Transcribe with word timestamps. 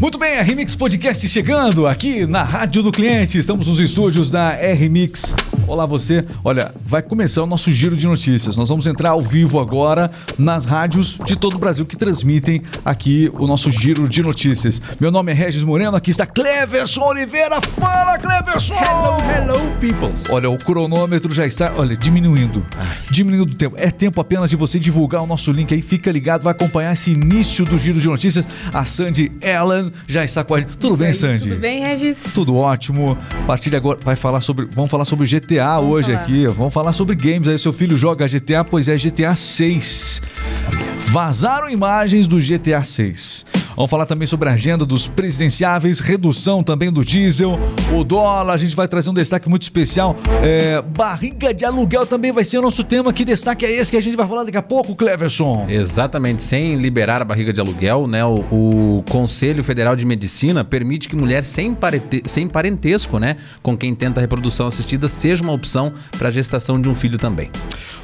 Muito 0.00 0.16
bem, 0.16 0.38
a 0.38 0.42
Remix 0.42 0.76
Podcast 0.76 1.28
chegando 1.28 1.84
aqui 1.88 2.24
na 2.24 2.44
Rádio 2.44 2.84
do 2.84 2.92
Cliente. 2.92 3.36
Estamos 3.36 3.66
nos 3.66 3.80
estúdios 3.80 4.30
da 4.30 4.52
R-Mix. 4.52 5.34
Olá 5.68 5.84
você. 5.84 6.24
Olha, 6.42 6.74
vai 6.82 7.02
começar 7.02 7.42
o 7.42 7.46
nosso 7.46 7.70
giro 7.70 7.94
de 7.94 8.06
notícias. 8.06 8.56
Nós 8.56 8.70
vamos 8.70 8.86
entrar 8.86 9.10
ao 9.10 9.20
vivo 9.20 9.60
agora 9.60 10.10
nas 10.38 10.64
rádios 10.64 11.18
de 11.26 11.36
todo 11.36 11.56
o 11.56 11.58
Brasil 11.58 11.84
que 11.84 11.94
transmitem 11.94 12.62
aqui 12.82 13.30
o 13.38 13.46
nosso 13.46 13.70
giro 13.70 14.08
de 14.08 14.22
notícias. 14.22 14.80
Meu 14.98 15.10
nome 15.10 15.30
é 15.30 15.34
Regis 15.34 15.62
Moreno, 15.62 15.94
aqui 15.94 16.10
está 16.10 16.24
Cleverson 16.24 17.02
Oliveira. 17.02 17.60
Fala, 17.78 18.18
Cleverson! 18.18 18.74
Hello, 18.76 19.18
hello, 19.30 19.76
peoples. 19.78 20.30
Olha, 20.30 20.48
o 20.48 20.56
cronômetro 20.56 21.34
já 21.34 21.46
está, 21.46 21.74
olha, 21.76 21.94
diminuindo. 21.94 22.64
Diminuindo 23.10 23.52
o 23.52 23.54
tempo. 23.54 23.76
É 23.78 23.90
tempo 23.90 24.22
apenas 24.22 24.48
de 24.48 24.56
você 24.56 24.78
divulgar 24.78 25.22
o 25.22 25.26
nosso 25.26 25.52
link 25.52 25.74
aí. 25.74 25.82
Fica 25.82 26.10
ligado, 26.10 26.44
vai 26.44 26.52
acompanhar 26.52 26.94
esse 26.94 27.10
início 27.10 27.66
do 27.66 27.78
giro 27.78 28.00
de 28.00 28.08
notícias. 28.08 28.48
A 28.72 28.86
Sandy 28.86 29.30
Ellen 29.42 29.92
já 30.06 30.24
está 30.24 30.42
com 30.42 30.54
a 30.54 30.60
gente. 30.60 30.78
Tudo 30.78 30.92
Isso 30.92 30.98
bem, 30.98 31.08
aí, 31.08 31.14
Sandy? 31.14 31.48
Tudo 31.50 31.60
bem, 31.60 31.80
Regis? 31.80 32.32
Tudo 32.32 32.56
ótimo. 32.56 33.18
A 33.42 33.46
partir 33.46 33.68
de 33.68 33.76
agora 33.76 33.98
vai 34.02 34.16
falar 34.16 34.40
sobre, 34.40 34.66
vamos 34.72 34.90
falar 34.90 35.04
sobre 35.04 35.26
GTA 35.26 35.57
hoje 35.80 36.12
falar. 36.12 36.22
aqui. 36.22 36.46
Vamos 36.46 36.72
falar 36.72 36.92
sobre 36.92 37.16
games. 37.16 37.48
Aí 37.48 37.58
seu 37.58 37.72
filho 37.72 37.96
joga 37.96 38.26
GTA, 38.26 38.64
pois 38.64 38.88
é 38.88 38.96
GTA 38.96 39.34
6. 39.34 40.22
Vazaram 41.06 41.68
imagens 41.68 42.26
do 42.26 42.38
GTA 42.38 42.84
6. 42.84 43.46
Vamos 43.78 43.92
falar 43.92 44.06
também 44.06 44.26
sobre 44.26 44.48
a 44.48 44.54
agenda 44.54 44.84
dos 44.84 45.06
presidenciáveis, 45.06 46.00
redução 46.00 46.64
também 46.64 46.90
do 46.90 47.04
diesel, 47.04 47.56
o 47.96 48.02
dólar. 48.02 48.54
A 48.54 48.56
gente 48.56 48.74
vai 48.74 48.88
trazer 48.88 49.08
um 49.08 49.14
destaque 49.14 49.48
muito 49.48 49.62
especial. 49.62 50.16
É, 50.42 50.82
barriga 50.82 51.54
de 51.54 51.64
aluguel 51.64 52.04
também 52.04 52.32
vai 52.32 52.42
ser 52.42 52.58
o 52.58 52.62
nosso 52.62 52.82
tema. 52.82 53.12
Que 53.12 53.24
destaque 53.24 53.64
é 53.64 53.70
esse 53.70 53.92
que 53.92 53.96
a 53.96 54.00
gente 54.00 54.16
vai 54.16 54.26
falar 54.26 54.42
daqui 54.42 54.56
a 54.56 54.62
pouco, 54.62 54.96
Cleverson? 54.96 55.64
Exatamente, 55.68 56.42
sem 56.42 56.74
liberar 56.74 57.22
a 57.22 57.24
barriga 57.24 57.52
de 57.52 57.60
aluguel, 57.60 58.08
né? 58.08 58.24
O, 58.24 58.40
o 58.50 59.04
Conselho 59.08 59.62
Federal 59.62 59.94
de 59.94 60.04
Medicina 60.04 60.64
permite 60.64 61.08
que 61.08 61.14
mulher 61.14 61.44
sem, 61.44 61.72
parente- 61.72 62.24
sem 62.26 62.48
parentesco, 62.48 63.20
né, 63.20 63.36
com 63.62 63.76
quem 63.76 63.94
tenta 63.94 64.18
a 64.18 64.22
reprodução 64.22 64.66
assistida, 64.66 65.08
seja 65.08 65.44
uma 65.44 65.52
opção 65.52 65.92
para 66.18 66.26
a 66.26 66.30
gestação 66.32 66.80
de 66.82 66.88
um 66.88 66.96
filho 66.96 67.16
também. 67.16 67.48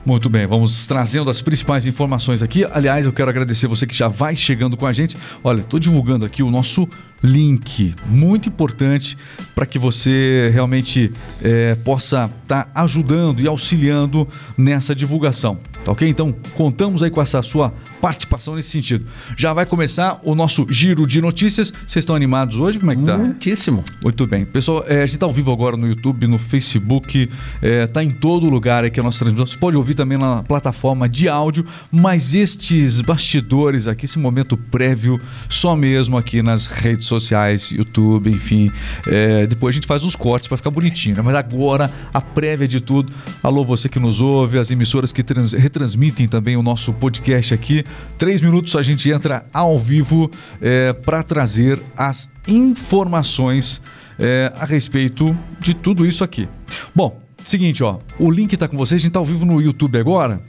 Muito 0.06 0.28
bem, 0.28 0.46
vamos 0.46 0.86
trazendo 0.86 1.30
as 1.30 1.42
principais 1.42 1.84
informações 1.84 2.42
aqui. 2.42 2.64
Aliás, 2.70 3.06
eu 3.06 3.12
quero 3.12 3.28
agradecer 3.28 3.66
você 3.66 3.86
que 3.88 3.94
já 3.94 4.06
vai 4.06 4.36
chegando 4.36 4.76
com 4.76 4.86
a 4.86 4.92
gente. 4.92 5.16
Olha, 5.42 5.63
estou 5.64 5.80
divulgando 5.80 6.24
aqui 6.24 6.42
o 6.42 6.50
nosso 6.50 6.88
link, 7.24 7.94
muito 8.06 8.50
importante 8.50 9.16
para 9.54 9.64
que 9.64 9.78
você 9.78 10.50
realmente 10.52 11.10
eh, 11.42 11.74
possa 11.82 12.30
estar 12.42 12.70
ajudando 12.74 13.40
e 13.40 13.46
auxiliando 13.46 14.28
nessa 14.58 14.94
divulgação, 14.94 15.58
tá 15.84 15.92
ok? 15.92 16.06
Então, 16.06 16.34
contamos 16.54 17.02
aí 17.02 17.10
com 17.10 17.22
essa 17.22 17.40
sua 17.40 17.72
participação 18.00 18.56
nesse 18.56 18.70
sentido. 18.70 19.06
Já 19.38 19.54
vai 19.54 19.64
começar 19.64 20.20
o 20.22 20.34
nosso 20.34 20.66
giro 20.68 21.06
de 21.06 21.22
notícias. 21.22 21.70
Vocês 21.70 22.02
estão 22.02 22.14
animados 22.14 22.58
hoje? 22.58 22.78
Como 22.78 22.92
é 22.92 22.96
que 22.96 23.02
tá? 23.02 23.16
Muitíssimo. 23.16 23.82
Muito 24.02 24.26
bem. 24.26 24.44
Pessoal, 24.44 24.84
é, 24.86 25.02
a 25.02 25.06
gente 25.06 25.14
está 25.14 25.24
ao 25.24 25.32
vivo 25.32 25.50
agora 25.50 25.76
no 25.76 25.86
YouTube, 25.86 26.26
no 26.26 26.38
Facebook, 26.38 27.30
está 27.62 28.04
em 28.04 28.10
todo 28.10 28.50
lugar 28.50 28.84
aqui 28.84 29.00
a 29.00 29.02
nossa 29.02 29.20
transmissão. 29.20 29.46
Você 29.46 29.56
pode 29.56 29.76
ouvir 29.76 29.94
também 29.94 30.18
na 30.18 30.42
plataforma 30.42 31.08
de 31.08 31.28
áudio, 31.28 31.64
mas 31.90 32.34
estes 32.34 33.00
bastidores 33.00 33.88
aqui, 33.88 34.04
esse 34.04 34.18
momento 34.18 34.56
prévio, 34.56 35.18
só 35.48 35.74
mesmo 35.74 36.18
aqui 36.18 36.42
nas 36.42 36.66
redes 36.66 37.06
sociais, 37.06 37.13
YouTube, 37.72 38.30
enfim. 38.30 38.70
É, 39.06 39.46
depois 39.46 39.72
a 39.72 39.76
gente 39.76 39.86
faz 39.86 40.02
os 40.02 40.14
cortes 40.16 40.48
para 40.48 40.56
ficar 40.56 40.70
bonitinho, 40.70 41.16
né? 41.16 41.22
Mas 41.22 41.34
agora, 41.36 41.90
a 42.12 42.20
prévia 42.20 42.66
de 42.68 42.80
tudo. 42.80 43.12
Alô, 43.42 43.64
você 43.64 43.88
que 43.88 43.98
nos 43.98 44.20
ouve, 44.20 44.58
as 44.58 44.70
emissoras 44.70 45.12
que 45.12 45.22
trans- 45.22 45.52
retransmitem 45.52 46.26
também 46.28 46.56
o 46.56 46.62
nosso 46.62 46.92
podcast 46.92 47.54
aqui. 47.54 47.84
Três 48.18 48.40
minutos 48.40 48.74
a 48.76 48.82
gente 48.82 49.10
entra 49.10 49.44
ao 49.52 49.78
vivo 49.78 50.30
para 51.04 51.22
trazer 51.22 51.78
as 51.96 52.30
informações 52.46 53.80
é, 54.18 54.52
a 54.56 54.64
respeito 54.64 55.36
de 55.60 55.74
tudo 55.74 56.06
isso 56.06 56.22
aqui. 56.22 56.48
Bom, 56.94 57.20
seguinte, 57.44 57.82
ó, 57.82 57.98
o 58.18 58.30
link 58.30 58.56
tá 58.56 58.68
com 58.68 58.76
vocês, 58.76 59.00
a 59.00 59.02
gente 59.02 59.12
tá 59.12 59.18
ao 59.18 59.24
vivo 59.24 59.44
no 59.44 59.60
YouTube 59.60 59.98
agora. 59.98 60.40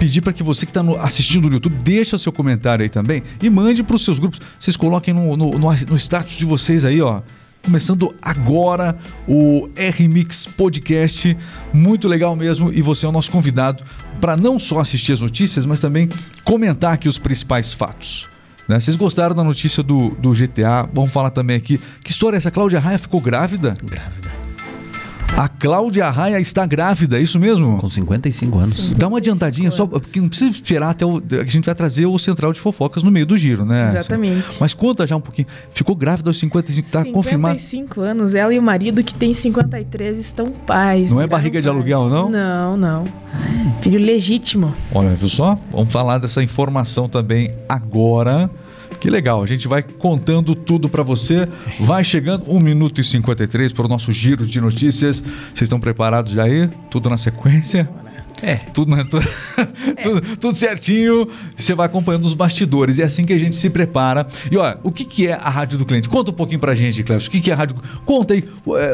Pedir 0.00 0.22
para 0.22 0.32
que 0.32 0.42
você 0.42 0.64
que 0.64 0.70
está 0.70 0.80
assistindo 1.02 1.46
no 1.46 1.56
YouTube 1.56 1.76
deixa 1.84 2.16
seu 2.16 2.32
comentário 2.32 2.82
aí 2.82 2.88
também 2.88 3.22
e 3.42 3.50
mande 3.50 3.82
para 3.82 3.94
os 3.94 4.02
seus 4.02 4.18
grupos. 4.18 4.40
Vocês 4.58 4.74
coloquem 4.74 5.12
no, 5.12 5.36
no, 5.36 5.50
no, 5.50 5.58
no 5.58 5.96
status 5.96 6.36
de 6.36 6.46
vocês 6.46 6.86
aí, 6.86 7.02
ó. 7.02 7.20
Começando 7.62 8.14
agora 8.22 8.96
o 9.28 9.68
R-Mix 9.76 10.46
Podcast, 10.46 11.36
muito 11.70 12.08
legal 12.08 12.34
mesmo, 12.34 12.72
e 12.72 12.80
você 12.80 13.04
é 13.04 13.08
o 13.10 13.12
nosso 13.12 13.30
convidado 13.30 13.84
para 14.22 14.38
não 14.38 14.58
só 14.58 14.80
assistir 14.80 15.12
as 15.12 15.20
notícias, 15.20 15.66
mas 15.66 15.82
também 15.82 16.08
comentar 16.42 16.94
aqui 16.94 17.06
os 17.06 17.18
principais 17.18 17.74
fatos. 17.74 18.26
né? 18.66 18.80
Vocês 18.80 18.96
gostaram 18.96 19.34
da 19.34 19.44
notícia 19.44 19.82
do, 19.82 20.12
do 20.12 20.32
GTA? 20.32 20.88
Vamos 20.94 21.12
falar 21.12 21.28
também 21.28 21.56
aqui. 21.56 21.78
Que 22.02 22.10
história 22.10 22.36
é 22.36 22.38
essa? 22.38 22.50
Cláudia 22.50 22.80
Raia 22.80 22.98
ficou 22.98 23.20
grávida? 23.20 23.74
Grávida. 23.84 24.39
A 25.36 25.48
Cláudia 25.48 26.10
Raia 26.10 26.38
está 26.38 26.66
grávida, 26.66 27.18
é 27.18 27.22
isso 27.22 27.38
mesmo? 27.40 27.78
Com 27.78 27.88
55 27.88 28.58
anos. 28.58 28.90
Dá 28.92 29.08
uma 29.08 29.16
adiantadinha 29.18 29.70
só, 29.70 29.86
porque 29.86 30.20
não 30.20 30.28
precisa 30.28 30.50
esperar 30.50 30.90
até 30.90 31.06
o. 31.06 31.22
A 31.40 31.44
gente 31.44 31.64
vai 31.64 31.74
trazer 31.74 32.04
o 32.04 32.18
Central 32.18 32.52
de 32.52 32.60
Fofocas 32.60 33.02
no 33.02 33.10
meio 33.10 33.24
do 33.24 33.38
giro, 33.38 33.64
né? 33.64 33.88
Exatamente. 33.88 34.44
Mas 34.60 34.74
conta 34.74 35.06
já 35.06 35.16
um 35.16 35.20
pouquinho. 35.20 35.48
Ficou 35.72 35.96
grávida 35.96 36.28
aos 36.28 36.38
55, 36.38 36.90
tá 36.90 37.04
confirmado. 37.10 37.58
55 37.58 38.00
anos, 38.02 38.34
ela 38.34 38.52
e 38.52 38.58
o 38.58 38.62
marido 38.62 39.02
que 39.02 39.14
tem 39.14 39.32
53 39.32 40.18
estão 40.18 40.46
pais. 40.46 41.10
Não 41.10 41.22
é 41.22 41.26
barriga 41.26 41.60
de 41.62 41.68
pais. 41.68 41.76
aluguel, 41.76 42.08
não? 42.10 42.28
Não, 42.28 42.76
não. 42.76 43.04
Filho 43.80 43.98
legítimo. 43.98 44.74
Olha, 44.92 45.14
viu 45.14 45.28
só? 45.28 45.58
Vamos 45.70 45.90
falar 45.90 46.18
dessa 46.18 46.42
informação 46.42 47.08
também 47.08 47.50
agora. 47.66 48.50
Que 49.00 49.08
legal, 49.08 49.42
a 49.42 49.46
gente 49.46 49.66
vai 49.66 49.82
contando 49.82 50.54
tudo 50.54 50.86
pra 50.86 51.02
você. 51.02 51.48
Vai 51.80 52.04
chegando 52.04 52.44
1 52.50 52.60
minuto 52.60 53.00
e 53.00 53.04
53 53.04 53.72
para 53.72 53.86
o 53.86 53.88
nosso 53.88 54.12
giro 54.12 54.46
de 54.46 54.60
notícias. 54.60 55.20
Vocês 55.20 55.62
estão 55.62 55.80
preparados 55.80 56.32
já 56.32 56.44
aí? 56.44 56.68
Tudo 56.90 57.08
na 57.08 57.16
sequência? 57.16 57.88
É. 58.42 58.56
Tudo, 58.56 58.94
né? 58.94 59.04
tudo, 59.08 59.26
tudo, 60.02 60.36
tudo 60.36 60.56
certinho. 60.56 61.28
Você 61.56 61.74
vai 61.74 61.86
acompanhando 61.86 62.24
os 62.24 62.34
bastidores. 62.34 62.98
É 62.98 63.04
assim 63.04 63.24
que 63.24 63.32
a 63.32 63.38
gente 63.38 63.56
se 63.56 63.70
prepara. 63.70 64.26
E 64.50 64.56
olha, 64.56 64.78
o 64.82 64.90
que, 64.90 65.04
que 65.04 65.26
é 65.26 65.34
a 65.34 65.48
rádio 65.48 65.78
do 65.78 65.84
cliente? 65.84 66.08
Conta 66.08 66.30
um 66.30 66.34
pouquinho 66.34 66.60
pra 66.60 66.74
gente, 66.74 67.02
Cléber. 67.02 67.26
O 67.26 67.30
que, 67.30 67.40
que 67.40 67.50
é 67.50 67.54
a 67.54 67.56
rádio? 67.56 67.76
Conta 68.04 68.34
aí. 68.34 68.44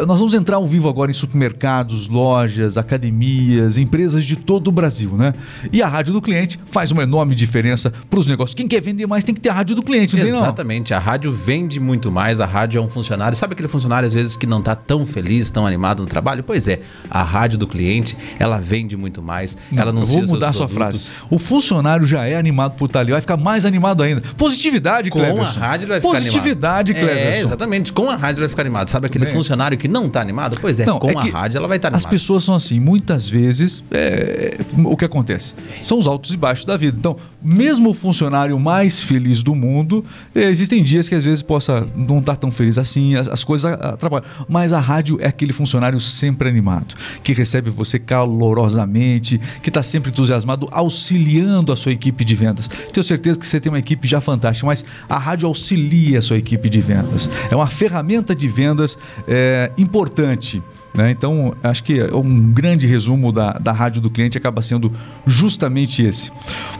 Nós 0.06 0.18
vamos 0.18 0.34
entrar 0.34 0.56
ao 0.56 0.66
vivo 0.66 0.88
agora 0.88 1.10
em 1.10 1.14
supermercados, 1.14 2.08
lojas, 2.08 2.76
academias, 2.76 3.78
empresas 3.78 4.24
de 4.24 4.36
todo 4.36 4.68
o 4.68 4.72
Brasil, 4.72 5.16
né? 5.16 5.34
E 5.72 5.82
a 5.82 5.86
rádio 5.86 6.12
do 6.12 6.20
cliente 6.20 6.58
faz 6.66 6.90
uma 6.90 7.02
enorme 7.02 7.34
diferença 7.34 7.92
pros 8.10 8.26
negócios. 8.26 8.54
Quem 8.54 8.66
quer 8.66 8.80
vender 8.80 9.06
mais 9.06 9.24
tem 9.24 9.34
que 9.34 9.40
ter 9.40 9.48
a 9.48 9.54
rádio 9.54 9.76
do 9.76 9.82
cliente, 9.82 10.16
não 10.16 10.22
tem 10.22 10.32
não? 10.32 10.40
Exatamente, 10.40 10.94
a 10.94 10.98
rádio 10.98 11.32
vende 11.32 11.80
muito 11.80 12.10
mais, 12.10 12.40
a 12.40 12.46
rádio 12.46 12.78
é 12.78 12.82
um 12.82 12.88
funcionário. 12.88 13.36
Sabe 13.36 13.52
aquele 13.52 13.68
funcionário 13.68 14.06
às 14.06 14.14
vezes 14.14 14.36
que 14.36 14.46
não 14.46 14.62
tá 14.62 14.74
tão 14.74 15.04
feliz, 15.04 15.50
tão 15.50 15.66
animado 15.66 16.00
no 16.00 16.06
trabalho? 16.06 16.42
Pois 16.42 16.68
é, 16.68 16.80
a 17.10 17.22
rádio 17.22 17.58
do 17.58 17.66
cliente, 17.66 18.16
ela 18.38 18.58
vende 18.58 18.96
muito 18.96 19.22
mais, 19.22 19.35
ela 19.74 19.84
eu 19.84 19.88
anuncia 19.91 20.14
vou 20.14 20.22
os 20.22 20.28
seus 20.28 20.30
mudar 20.30 20.52
sua 20.52 20.69
frase. 20.69 21.10
O 21.30 21.38
funcionário 21.38 22.06
já 22.06 22.24
é 22.26 22.36
animado 22.36 22.72
por 22.76 22.86
estar 22.86 23.00
ali, 23.00 23.12
vai 23.12 23.20
ficar 23.20 23.36
mais 23.36 23.64
animado 23.66 24.02
ainda. 24.02 24.22
Positividade, 24.36 25.10
Com 25.10 25.19
Cleverson. 25.19 25.60
a 25.60 25.66
rádio 25.66 25.88
vai 25.88 26.00
ficar 26.00 26.12
Positividade, 26.14 26.92
animado. 26.92 27.10
Cleverson. 27.10 27.36
É, 27.36 27.41
exatamente. 27.41 27.92
Com 27.92 28.10
a 28.10 28.16
rádio 28.16 28.41
vai 28.41 28.48
ficar 28.48 28.62
animado. 28.62 28.88
Sabe 28.88 29.06
aquele 29.06 29.24
Bem. 29.24 29.34
funcionário 29.34 29.76
que 29.76 29.88
não 29.88 30.08
tá 30.08 30.20
animado? 30.20 30.58
Pois 30.60 30.80
é, 30.80 30.86
Não, 30.86 30.98
com 30.98 31.10
é 31.10 31.14
a 31.16 31.20
rádio 31.20 31.58
ela 31.58 31.69
vai 31.69 31.76
estar 31.76 31.88
As 31.88 31.94
animada. 31.94 32.10
pessoas 32.10 32.44
são 32.44 32.54
assim, 32.54 32.78
muitas 32.80 33.28
vezes, 33.28 33.82
é, 33.91 34.58
o 34.84 34.97
que 34.97 35.04
acontece? 35.04 35.54
São 35.82 35.98
os 35.98 36.06
altos 36.06 36.32
e 36.32 36.36
baixos 36.36 36.64
da 36.64 36.76
vida. 36.76 36.97
Então, 36.98 37.16
mesmo 37.42 37.91
o 37.91 37.94
funcionário 37.94 38.58
mais 38.58 39.03
feliz 39.03 39.42
do 39.42 39.54
mundo, 39.54 40.04
é, 40.34 40.44
existem 40.44 40.82
dias 40.82 41.08
que 41.08 41.14
às 41.14 41.24
vezes 41.24 41.42
possa 41.42 41.86
não 41.97 42.18
estar 42.18 42.36
tão 42.36 42.50
feliz 42.50 42.78
assim, 42.78 43.16
as, 43.16 43.28
as 43.28 43.42
coisas 43.44 43.72
atrapalham. 43.72 44.24
Mas 44.48 44.72
a 44.72 44.80
rádio 44.80 45.18
é 45.20 45.26
aquele 45.26 45.53
funcionário 45.53 45.98
sempre 46.00 46.48
animado, 46.48 46.94
que 47.22 47.32
recebe 47.32 47.70
você 47.70 47.98
calorosamente, 47.98 49.25
que 49.62 49.69
está 49.69 49.82
sempre 49.82 50.10
entusiasmado, 50.10 50.69
auxiliando 50.70 51.72
a 51.72 51.76
sua 51.76 51.92
equipe 51.92 52.25
de 52.25 52.34
vendas. 52.34 52.69
Tenho 52.69 53.04
certeza 53.04 53.38
que 53.38 53.47
você 53.47 53.60
tem 53.60 53.70
uma 53.70 53.78
equipe 53.78 54.06
já 54.06 54.20
fantástica, 54.20 54.66
mas 54.66 54.84
a 55.09 55.19
rádio 55.19 55.47
auxilia 55.47 56.19
a 56.19 56.22
sua 56.22 56.39
equipe 56.39 56.68
de 56.68 56.80
vendas. 56.80 57.28
É 57.50 57.56
uma 57.56 57.66
ferramenta 57.66 58.34
de 58.34 58.48
vendas 58.48 58.98
é, 59.27 59.71
importante. 59.77 60.62
né? 60.95 61.10
Então, 61.10 61.54
acho 61.62 61.83
que 61.83 62.03
um 62.15 62.53
grande 62.53 62.86
resumo 62.86 63.33
da, 63.33 63.53
da 63.53 63.72
rádio 63.72 64.00
do 64.00 64.10
cliente 64.10 64.39
acaba 64.39 64.62
sendo 64.62 64.92
justamente 65.27 66.03
esse. 66.03 66.30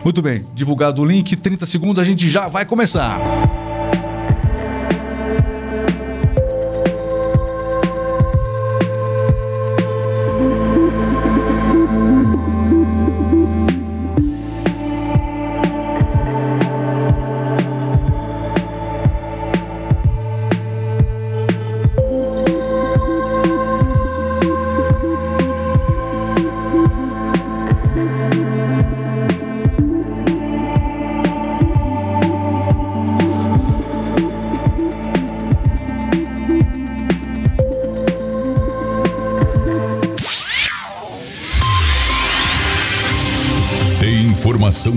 Muito 0.05 0.23
bem, 0.23 0.45
divulgado 0.55 1.03
o 1.03 1.05
link, 1.05 1.37
30 1.37 1.67
segundos, 1.67 1.99
a 1.99 2.05
gente 2.05 2.29
já 2.31 2.49
vai 2.49 2.65
começar. 2.65 3.19
Informação 3.19 3.76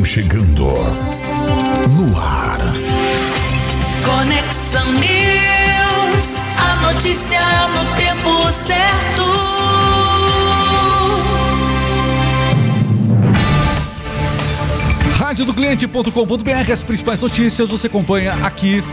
chegando 0.10 0.66
no 1.96 2.20
ar. 2.20 2.58
Conexão 4.04 4.92
News, 4.94 6.34
a 6.58 6.92
notícia 6.92 7.40
no 7.68 7.86
tempo 7.96 8.52
certo. 8.52 9.24
Rádio 15.16 15.46
do 15.46 15.54
cliente.com.br, 15.54 16.72
as 16.74 16.82
principais 16.82 17.20
notícias 17.20 17.70
você 17.70 17.86
acompanha 17.86 18.32
aqui. 18.44 18.84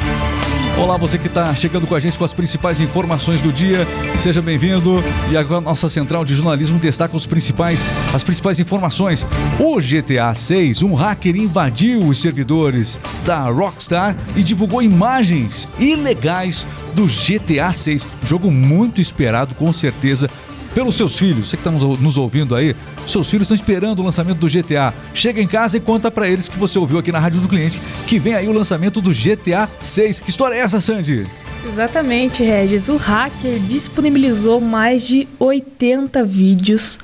Olá, 0.79 0.99
você 0.99 1.17
que 1.17 1.27
está 1.27 1.55
chegando 1.55 1.87
com 1.87 1.95
a 1.95 2.01
gente 2.01 2.19
com 2.19 2.25
as 2.25 2.35
principais 2.35 2.83
informações 2.83 3.41
do 3.41 3.51
dia, 3.51 3.79
seja 4.15 4.43
bem-vindo. 4.43 5.03
E 5.31 5.37
agora 5.37 5.63
nossa 5.63 5.89
central 5.89 6.23
de 6.23 6.35
jornalismo 6.35 6.79
destaca 6.79 7.17
os 7.17 7.25
principais, 7.25 7.91
as 8.15 8.23
principais 8.23 8.61
informações. 8.61 9.27
O 9.59 9.79
GTA 9.81 10.35
6, 10.35 10.83
um 10.83 10.95
hacker 10.95 11.35
invadiu 11.35 12.01
os 12.01 12.21
servidores 12.21 13.01
da 13.25 13.49
Rockstar 13.49 14.15
e 14.37 14.45
divulgou 14.45 14.83
imagens 14.83 15.67
ilegais 15.79 16.67
do 16.95 17.07
GTA 17.07 17.73
6, 17.73 18.07
jogo 18.23 18.51
muito 18.51 19.01
esperado 19.01 19.55
com 19.55 19.73
certeza 19.73 20.29
pelos 20.77 20.95
seus 20.95 21.19
filhos. 21.19 21.49
Você 21.49 21.57
que 21.57 21.67
está 21.67 21.71
nos 21.71 22.19
ouvindo 22.19 22.55
aí, 22.55 22.77
seus 23.07 23.31
filhos 23.31 23.47
estão 23.47 23.55
esperando 23.55 24.01
o 24.01 24.03
lançamento 24.03 24.37
do 24.37 24.47
GTA. 24.47 24.93
Chega 25.15 25.41
em 25.41 25.47
casa 25.47 25.79
e 25.79 25.81
conta 25.81 26.11
para 26.11 26.29
eles 26.29 26.51
que 26.51 26.59
você 26.59 26.79
ouviu 26.79 26.99
aqui 26.99 27.11
na 27.11 27.19
Rádio 27.19 27.41
do 27.41 27.49
Cliente 27.49 27.81
que 28.07 28.19
vem 28.19 28.35
aí 28.35 28.47
o 28.47 28.53
lançamento 28.53 29.01
do 29.01 29.11
GTA 29.11 29.71
6. 29.81 30.21
Que 30.21 30.29
história 30.29 30.55
é 30.55 30.59
essa, 30.59 30.79
Sandy? 30.79 31.27
Exatamente, 31.67 32.43
Regis. 32.43 32.91
O 32.91 32.99
hacker 32.99 33.59
disponibilizou 33.61 34.61
mais 34.61 35.07
de 35.07 35.27
80 35.39 36.23
vídeos 36.25 36.99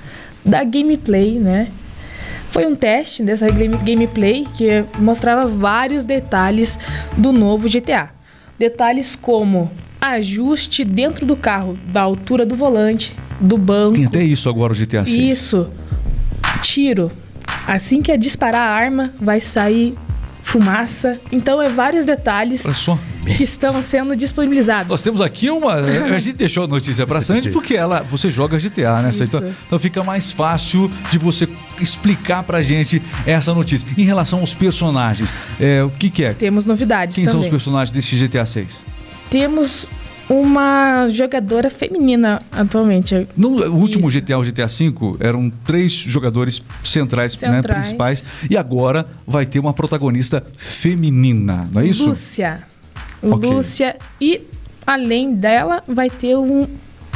da 0.45 0.63
gameplay, 0.65 1.39
né? 1.39 1.69
Foi 2.51 2.67
um 2.67 2.77
teste 2.77 3.23
dessa 3.23 3.47
gameplay 3.49 4.47
que 4.55 4.85
mostrava 4.99 5.47
vários 5.47 6.05
detalhes 6.05 6.79
do 7.17 7.33
novo 7.33 7.71
GTA. 7.71 8.11
Detalhes 8.59 9.17
como 9.17 9.71
ajuste 9.99 10.85
dentro 10.85 11.25
do 11.25 11.37
carro, 11.37 11.79
da 11.87 12.03
altura 12.03 12.45
do 12.45 12.55
volante, 12.55 13.17
do 13.43 13.59
banco. 13.59 13.95
Tem 13.95 14.07
até 14.07 14.23
isso 14.23 14.49
agora 14.49 14.73
o 14.73 14.77
GTA 14.77 15.05
6. 15.05 15.09
Isso. 15.09 15.69
Tiro. 16.63 17.11
Assim 17.67 18.01
que 18.03 18.11
é 18.11 18.17
disparar 18.17 18.69
a 18.69 18.73
arma, 18.73 19.13
vai 19.21 19.41
sair 19.41 19.95
fumaça. 20.43 21.19
Então 21.31 21.63
é 21.63 21.69
vários 21.69 22.05
detalhes 22.05 22.63
que 23.25 23.43
estão 23.43 23.81
sendo 23.81 24.15
disponibilizados. 24.17 24.89
Nós 24.89 25.03
temos 25.03 25.21
aqui 25.21 25.49
uma. 25.49 25.75
A 25.75 26.19
gente 26.19 26.37
deixou 26.37 26.65
a 26.65 26.67
notícia 26.67 27.07
pra 27.07 27.23
Sandy 27.23 27.51
porque 27.51 27.75
ela, 27.75 28.03
você 28.03 28.31
joga 28.31 28.59
GTA, 28.59 29.03
né? 29.03 29.11
Isso. 29.11 29.25
Então, 29.25 29.43
então 29.67 29.79
fica 29.79 30.03
mais 30.03 30.33
fácil 30.33 30.91
de 31.11 31.19
você 31.19 31.49
explicar 31.81 32.43
pra 32.43 32.61
gente 32.61 33.01
essa 33.27 33.55
notícia. 33.55 33.89
Em 33.97 34.05
relação 34.05 34.41
aos 34.41 34.55
personagens, 34.55 35.33
é, 35.61 35.83
o 35.83 35.91
que, 35.91 36.11
que 36.11 36.25
é? 36.25 36.35
Temos 36.35 36.67
novidades 36.67 37.15
Quem 37.15 37.25
são 37.25 37.35
também. 37.35 37.47
os 37.47 37.51
personagens 37.51 37.91
desse 37.91 38.17
GTA 38.17 38.45
6? 38.45 38.83
Temos 39.31 39.89
uma 40.29 41.09
jogadora 41.09 41.69
feminina 41.71 42.41
atualmente. 42.51 43.27
No 43.37 43.49
último 43.71 44.09
Isso. 44.09 44.21
GTA, 44.21 44.39
o 44.39 44.43
GTA 44.43 44.67
V, 44.67 45.17
eram 45.21 45.51
três 45.65 45.93
jogadores 45.93 46.63
centrais, 46.83 47.41
Né, 47.43 47.51
Centrais. 47.51 47.79
principais. 47.87 48.27
E 48.49 48.57
agora 48.57 49.05
vai 49.27 49.45
ter 49.47 49.59
uma 49.59 49.73
protagonista 49.73 50.43
feminina, 50.57 51.69
não 51.73 51.83
é 51.83 51.87
isso? 51.87 52.07
Lúcia. 52.09 52.63
Ok. 53.23 53.51
Lúcia. 53.51 53.97
E 54.21 54.43
além 54.87 55.35
dela, 55.35 55.83
vai 55.87 56.09
ter 56.11 56.37
um, 56.37 56.67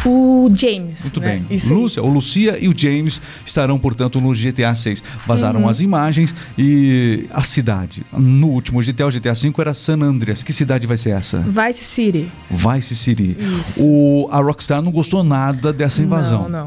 o 0.04 0.48
James. 0.54 1.02
Muito 1.04 1.20
né? 1.20 1.26
bem. 1.48 1.56
Isso. 1.56 1.72
Lúcia, 1.74 2.02
o 2.02 2.08
Lucia 2.08 2.58
e 2.60 2.68
o 2.68 2.74
James 2.76 3.20
estarão, 3.44 3.78
portanto, 3.78 4.20
no 4.20 4.32
GTA 4.34 4.74
6. 4.74 5.02
Vazaram 5.26 5.62
Uhum. 5.62 5.68
as 5.68 5.80
imagens 5.80 6.34
e 6.58 7.26
a 7.30 7.42
cidade. 7.42 8.04
No 8.12 8.48
último 8.48 8.80
GTA, 8.82 9.06
o 9.06 9.10
GTA 9.10 9.34
5 9.34 9.60
era 9.60 9.74
San 9.74 9.98
Andreas. 10.02 10.42
Que 10.42 10.52
cidade 10.52 10.86
vai 10.86 10.96
ser 10.96 11.10
essa? 11.10 11.38
Vice 11.40 11.84
City. 11.84 12.30
Vice 12.50 12.94
City. 12.96 13.36
Isso. 13.60 13.84
O, 13.84 14.28
a 14.30 14.38
Rockstar 14.38 14.80
não 14.82 14.92
gostou 14.92 15.22
nada 15.24 15.72
dessa 15.72 16.02
invasão. 16.02 16.42
Não, 16.48 16.60
não. 16.60 16.64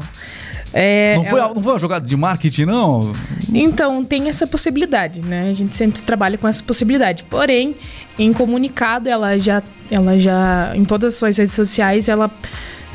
É, 0.72 1.16
Não 1.16 1.24
foi, 1.24 1.40
ela- 1.40 1.52
não 1.52 1.60
foi 1.60 1.72
uma 1.72 1.78
jogada 1.80 2.06
de 2.06 2.16
marketing, 2.16 2.64
não? 2.66 3.12
Então, 3.52 4.04
tem 4.04 4.28
essa 4.28 4.46
possibilidade, 4.46 5.20
né? 5.20 5.48
A 5.48 5.52
gente 5.52 5.74
sempre 5.74 6.00
trabalha 6.02 6.38
com 6.38 6.46
essa 6.46 6.62
possibilidade. 6.62 7.24
Porém, 7.24 7.74
em 8.16 8.32
comunicado, 8.32 9.08
ela 9.08 9.36
já, 9.36 9.64
ela 9.90 10.16
já, 10.16 10.70
em 10.76 10.84
todas 10.84 11.14
as 11.14 11.18
suas 11.18 11.38
redes 11.38 11.54
sociais, 11.54 12.08
ela 12.08 12.30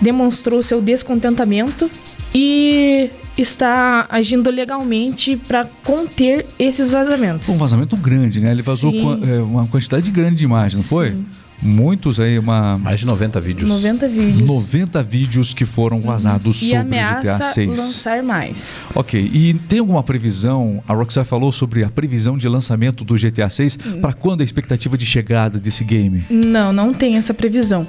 demonstrou 0.02 0.62
seu 0.62 0.82
descontentamento 0.82 1.90
e 2.34 3.10
está 3.38 4.06
agindo 4.10 4.50
legalmente 4.50 5.36
para 5.36 5.66
conter 5.84 6.46
esses 6.60 6.90
vazamentos. 6.90 7.48
Foi 7.48 7.56
um 7.56 7.60
vazamento 7.60 7.96
grande, 7.98 8.40
né? 8.40 8.52
Ele 8.52 8.62
vazou 8.62 8.92
Sim. 8.92 9.20
é, 9.30 9.40
uma 9.42 9.68
quantidade 9.68 10.10
grande 10.12 10.36
de 10.38 10.44
imagens, 10.46 10.84
não 10.84 10.90
foi? 10.90 11.12
Sim. 11.12 11.26
Muitos 11.62 12.20
aí, 12.20 12.38
uma. 12.38 12.78
Mais 12.78 13.00
de 13.00 13.06
90 13.06 13.40
vídeos. 13.40 13.70
90 13.70 14.08
vídeos. 14.10 14.42
90 14.42 15.02
vídeos 15.02 15.54
que 15.54 15.64
foram 15.66 16.02
vazados 16.02 16.62
e 16.62 16.66
sobre 16.70 16.80
o 16.80 16.84
GTA 16.84 17.10
ameaça 17.18 17.44
6. 17.54 17.78
lançar 17.78 18.22
mais. 18.22 18.84
Ok, 18.94 19.32
e 19.34 19.54
tem 19.54 19.80
alguma 19.80 20.04
previsão? 20.04 20.84
A 20.86 20.94
Rockstar 20.94 21.24
falou 21.24 21.54
sobre 21.54 21.84
a 21.84 21.90
previsão 21.90 22.38
de 22.38 22.48
lançamento 22.50 23.06
do 23.06 23.16
GTA 23.16 23.50
6 23.50 23.80
Hum. 23.86 24.02
para 24.02 24.12
quando 24.12 24.42
a 24.42 24.44
expectativa 24.44 24.98
de 24.98 25.06
chegada 25.06 25.58
desse 25.58 25.84
game? 25.86 26.24
Não, 26.30 26.74
não 26.74 26.94
tem 26.94 27.16
essa 27.16 27.34
previsão. 27.34 27.88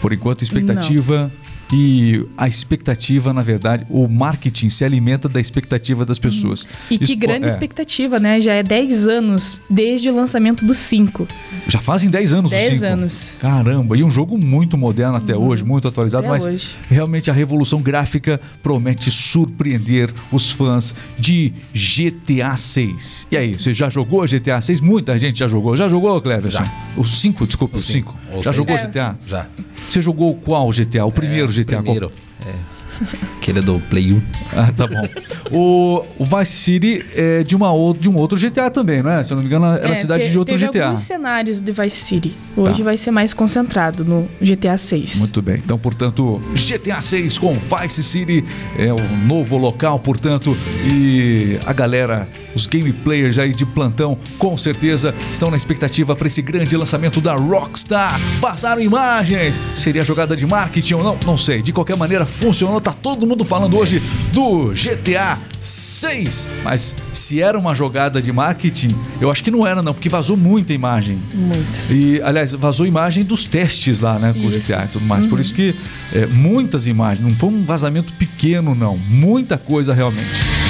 Por 0.00 0.12
enquanto, 0.12 0.42
expectativa 0.42 1.30
e 1.70 2.24
a 2.36 2.48
expectativa, 2.48 3.30
na 3.32 3.42
verdade, 3.42 3.84
o 3.90 4.08
marketing 4.08 4.70
se 4.70 4.84
alimenta 4.86 5.28
da 5.28 5.38
expectativa 5.38 6.02
das 6.06 6.18
pessoas. 6.18 6.66
E 6.90 6.96
que 6.96 7.04
Isso 7.04 7.16
grande 7.18 7.44
é, 7.46 7.48
expectativa, 7.50 8.18
né? 8.18 8.40
Já 8.40 8.54
é 8.54 8.62
10 8.62 9.06
anos 9.08 9.60
desde 9.68 10.08
o 10.08 10.14
lançamento 10.16 10.64
do 10.64 10.72
5. 10.72 11.28
Já 11.66 11.78
fazem 11.80 12.08
10 12.08 12.32
anos. 12.32 12.44
os 12.50 12.56
10 12.56 12.74
cinco. 12.74 12.86
anos. 12.86 13.36
Caramba, 13.38 13.98
e 13.98 14.02
um 14.02 14.08
jogo 14.08 14.38
muito 14.38 14.78
moderno 14.78 15.16
até 15.18 15.36
hoje, 15.36 15.62
muito 15.64 15.86
atualizado, 15.86 16.26
Uhum. 16.26 16.32
Até 16.32 16.44
mas 16.44 16.54
hoje. 16.54 16.76
realmente 16.88 17.30
a 17.30 17.34
revolução 17.34 17.82
gráfica 17.82 18.40
promete 18.62 19.10
surpreender 19.10 20.10
os 20.32 20.50
fãs 20.50 20.94
de 21.18 21.52
GTA 21.74 22.56
6. 22.56 23.26
E 23.30 23.36
aí, 23.36 23.54
você 23.58 23.74
já 23.74 23.90
jogou 23.90 24.26
GTA 24.26 24.60
6? 24.60 24.80
Muita 24.80 25.18
gente 25.18 25.38
já 25.40 25.48
jogou. 25.48 25.76
Já 25.76 25.86
jogou, 25.88 26.18
Cleverson? 26.22 26.64
Já. 26.64 26.72
O 26.96 27.04
5, 27.04 27.46
desculpa, 27.46 27.74
o 27.76 27.78
O 27.78 27.80
5. 27.82 28.10
cinco. 28.12 28.18
Ou 28.32 28.42
Já 28.42 28.52
seis. 28.52 28.56
jogou 28.56 28.74
É, 28.76 28.86
GTA? 28.86 29.18
Já. 29.26 29.46
Você 29.88 30.00
jogou 30.00 30.34
qual 30.36 30.70
GTA? 30.70 31.04
O 31.04 31.12
primeiro 31.12 31.50
É, 31.50 31.52
GTA? 31.54 31.76
qual? 31.82 31.82
Primeiro. 31.82 32.12
É. 32.46 32.54
Aquele 33.48 33.60
do 33.64 33.80
Play 33.88 34.12
1. 34.12 34.20
Ah, 34.54 34.70
tá 34.76 34.86
bom. 34.86 35.08
o, 35.50 36.04
o 36.18 36.24
Vice 36.24 36.52
City 36.52 37.02
é 37.16 37.42
de, 37.42 37.56
uma, 37.56 37.72
ou- 37.72 37.94
de 37.94 38.06
um 38.08 38.16
outro 38.16 38.38
GTA 38.38 38.70
também, 38.70 39.02
não 39.02 39.10
é? 39.10 39.24
Se 39.24 39.32
eu 39.32 39.36
não 39.36 39.42
me 39.42 39.48
engano, 39.48 39.64
era 39.66 39.88
a 39.88 39.92
É, 39.92 39.94
cidade 39.94 40.24
te- 40.24 40.30
de 40.30 40.38
outro 40.38 40.54
teve 40.54 40.66
GTA. 40.66 40.84
alguns 40.86 41.00
cenários 41.00 41.60
de 41.62 41.72
Vice 41.72 41.96
City. 42.02 42.32
Hoje 42.54 42.78
Tá. 42.78 42.84
vai 42.84 42.96
ser 42.98 43.10
mais 43.10 43.32
concentrado 43.32 44.04
no 44.04 44.28
GTA 44.40 44.76
6. 44.76 45.16
Muito 45.20 45.40
bem. 45.40 45.56
Então, 45.64 45.78
portanto, 45.78 46.42
GTA 46.54 47.00
6 47.00 47.38
com 47.38 47.54
Vice 47.54 48.02
City 48.02 48.44
é 48.78 48.92
o 48.92 49.16
novo 49.26 49.56
local, 49.56 49.98
portanto, 49.98 50.54
e 50.92 51.58
a 51.64 51.72
galera, 51.72 52.28
os 52.54 52.66
game 52.66 52.92
players 52.92 53.38
aí 53.38 53.54
de 53.54 53.64
plantão, 53.64 54.18
com 54.38 54.58
certeza 54.58 55.14
estão 55.30 55.50
na 55.50 55.56
expectativa 55.56 56.14
para 56.14 56.26
esse 56.26 56.42
grande 56.42 56.76
lançamento 56.76 57.18
da 57.20 57.34
Rockstar. 57.34 58.18
Vazaram 58.40 58.82
imagens. 58.82 59.58
Seria 59.74 60.02
jogada 60.02 60.36
de 60.36 60.44
marketing 60.46 60.94
ou 60.94 61.02
não? 61.04 61.18
Não 61.24 61.36
sei. 61.38 61.62
De 61.62 61.72
qualquer 61.72 61.96
maneira, 61.96 62.26
funcionou. 62.26 62.78
Tá 62.80 62.92
todo 62.92 63.26
mundo 63.26 63.37
falando 63.44 63.76
hoje 63.76 64.02
do 64.32 64.72
GTA 64.72 65.38
6. 65.60 66.48
Mas 66.64 66.94
se 67.12 67.40
era 67.40 67.58
uma 67.58 67.74
jogada 67.74 68.20
de 68.20 68.32
marketing, 68.32 68.90
eu 69.20 69.30
acho 69.30 69.42
que 69.42 69.50
não 69.50 69.66
era 69.66 69.82
não, 69.82 69.92
porque 69.92 70.08
vazou 70.08 70.36
muita 70.36 70.72
imagem. 70.72 71.18
Muita. 71.34 71.92
E, 71.92 72.20
aliás, 72.22 72.52
vazou 72.52 72.86
imagem 72.86 73.24
dos 73.24 73.44
testes 73.44 74.00
lá, 74.00 74.18
né? 74.18 74.32
Com 74.32 74.46
o. 74.46 74.50
GTA 74.50 74.84
e 74.84 74.88
tudo 74.88 75.04
mais. 75.04 75.26
Por 75.26 75.40
isso 75.40 75.54
que 75.54 75.74
é, 76.12 76.26
muitas 76.26 76.86
imagens, 76.86 77.28
não 77.28 77.36
foi 77.36 77.50
um 77.50 77.64
vazamento 77.64 78.12
pequeno, 78.14 78.74
não. 78.74 78.96
Muita 78.96 79.58
coisa 79.58 79.94
realmente. 79.94 80.67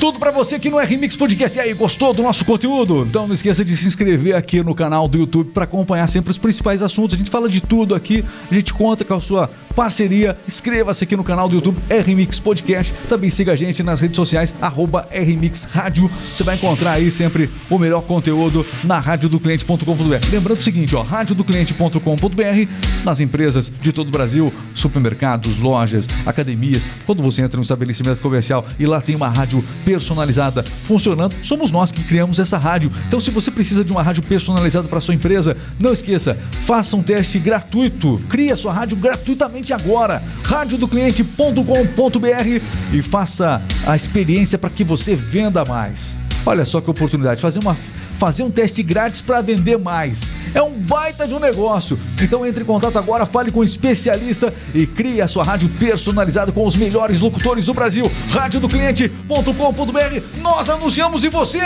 Tudo 0.00 0.20
pra 0.20 0.30
você 0.30 0.60
que 0.60 0.70
não 0.70 0.78
é 0.78 0.84
Remix 0.84 1.16
Podcast. 1.16 1.58
E 1.58 1.60
aí, 1.60 1.74
gostou 1.74 2.14
do 2.14 2.22
nosso 2.22 2.44
conteúdo? 2.44 3.04
Então 3.04 3.26
não 3.26 3.34
esqueça 3.34 3.64
de 3.64 3.76
se 3.76 3.88
inscrever 3.88 4.36
aqui 4.36 4.62
no 4.62 4.72
canal 4.72 5.08
do 5.08 5.18
YouTube 5.18 5.50
pra 5.50 5.64
acompanhar 5.64 6.06
sempre 6.06 6.30
os 6.30 6.38
principais 6.38 6.82
assuntos. 6.82 7.14
A 7.14 7.18
gente 7.18 7.30
fala 7.30 7.48
de 7.48 7.60
tudo 7.60 7.96
aqui, 7.96 8.24
a 8.48 8.54
gente 8.54 8.72
conta 8.72 9.04
com 9.04 9.14
a 9.14 9.20
sua 9.20 9.50
parceria. 9.74 10.36
Inscreva-se 10.46 11.02
aqui 11.02 11.16
no 11.16 11.24
canal 11.24 11.48
do 11.48 11.56
YouTube 11.56 11.76
RMix 11.90 12.38
Podcast. 12.38 12.92
Também 13.08 13.28
siga 13.28 13.52
a 13.52 13.56
gente 13.56 13.82
nas 13.82 14.00
redes 14.00 14.14
sociais, 14.14 14.54
arroba 14.60 15.08
RMix 15.12 15.64
Rádio. 15.64 16.08
Você 16.08 16.44
vai 16.44 16.54
encontrar 16.54 16.92
aí 16.92 17.10
sempre 17.10 17.50
o 17.68 17.76
melhor 17.76 18.02
conteúdo 18.02 18.64
na 18.84 19.00
radiodocliente.com.br. 19.00 20.30
Lembrando 20.30 20.58
o 20.58 20.62
seguinte, 20.62 20.94
ó, 20.94 21.02
radiodocliente.com.br 21.02 22.68
nas 23.04 23.18
empresas 23.20 23.72
de 23.80 23.92
todo 23.92 24.08
o 24.08 24.12
Brasil, 24.12 24.52
supermercados, 24.74 25.58
lojas, 25.58 26.08
academias. 26.24 26.86
Quando 27.04 27.22
você 27.22 27.42
entra 27.42 27.56
no 27.56 27.62
estabelecimento 27.62 28.20
comercial 28.20 28.64
e 28.78 28.86
lá 28.86 29.00
tem 29.00 29.16
uma 29.16 29.28
rádio 29.28 29.64
personalizada 29.88 30.62
funcionando, 30.62 31.34
somos 31.42 31.70
nós 31.70 31.90
que 31.90 32.04
criamos 32.04 32.38
essa 32.38 32.58
rádio. 32.58 32.92
Então, 33.06 33.18
se 33.18 33.30
você 33.30 33.50
precisa 33.50 33.82
de 33.82 33.90
uma 33.90 34.02
rádio 34.02 34.22
personalizada 34.22 34.86
para 34.86 35.00
sua 35.00 35.14
empresa, 35.14 35.56
não 35.80 35.94
esqueça, 35.94 36.36
faça 36.66 36.94
um 36.94 37.02
teste 37.02 37.38
gratuito. 37.38 38.20
Crie 38.28 38.52
a 38.52 38.56
sua 38.56 38.70
rádio 38.70 38.98
gratuitamente 38.98 39.72
agora. 39.72 40.22
radiodocliente.com.br 40.42 42.62
e 42.92 43.00
faça 43.00 43.62
a 43.86 43.96
experiência 43.96 44.58
para 44.58 44.68
que 44.68 44.84
você 44.84 45.16
venda 45.16 45.64
mais. 45.64 46.18
Olha 46.44 46.66
só 46.66 46.82
que 46.82 46.90
oportunidade, 46.90 47.40
fazer 47.40 47.60
uma 47.60 47.74
fazer 48.18 48.42
um 48.42 48.50
teste 48.50 48.82
grátis 48.82 49.20
para 49.20 49.40
vender 49.40 49.78
mais. 49.78 50.28
É 50.52 50.60
um 50.60 50.78
baita 50.78 51.26
de 51.26 51.34
um 51.34 51.38
negócio. 51.38 51.98
Então 52.20 52.44
entre 52.44 52.62
em 52.62 52.66
contato 52.66 52.98
agora, 52.98 53.24
fale 53.24 53.50
com 53.50 53.60
um 53.60 53.64
especialista 53.64 54.52
e 54.74 54.86
crie 54.86 55.20
a 55.20 55.28
sua 55.28 55.44
rádio 55.44 55.68
personalizada 55.78 56.50
com 56.50 56.66
os 56.66 56.76
melhores 56.76 57.20
locutores 57.20 57.66
do 57.66 57.74
Brasil. 57.74 58.10
Radiodocliente.com.br. 58.30 60.40
Nós 60.40 60.68
anunciamos 60.68 61.24
e 61.24 61.28
você 61.28 61.60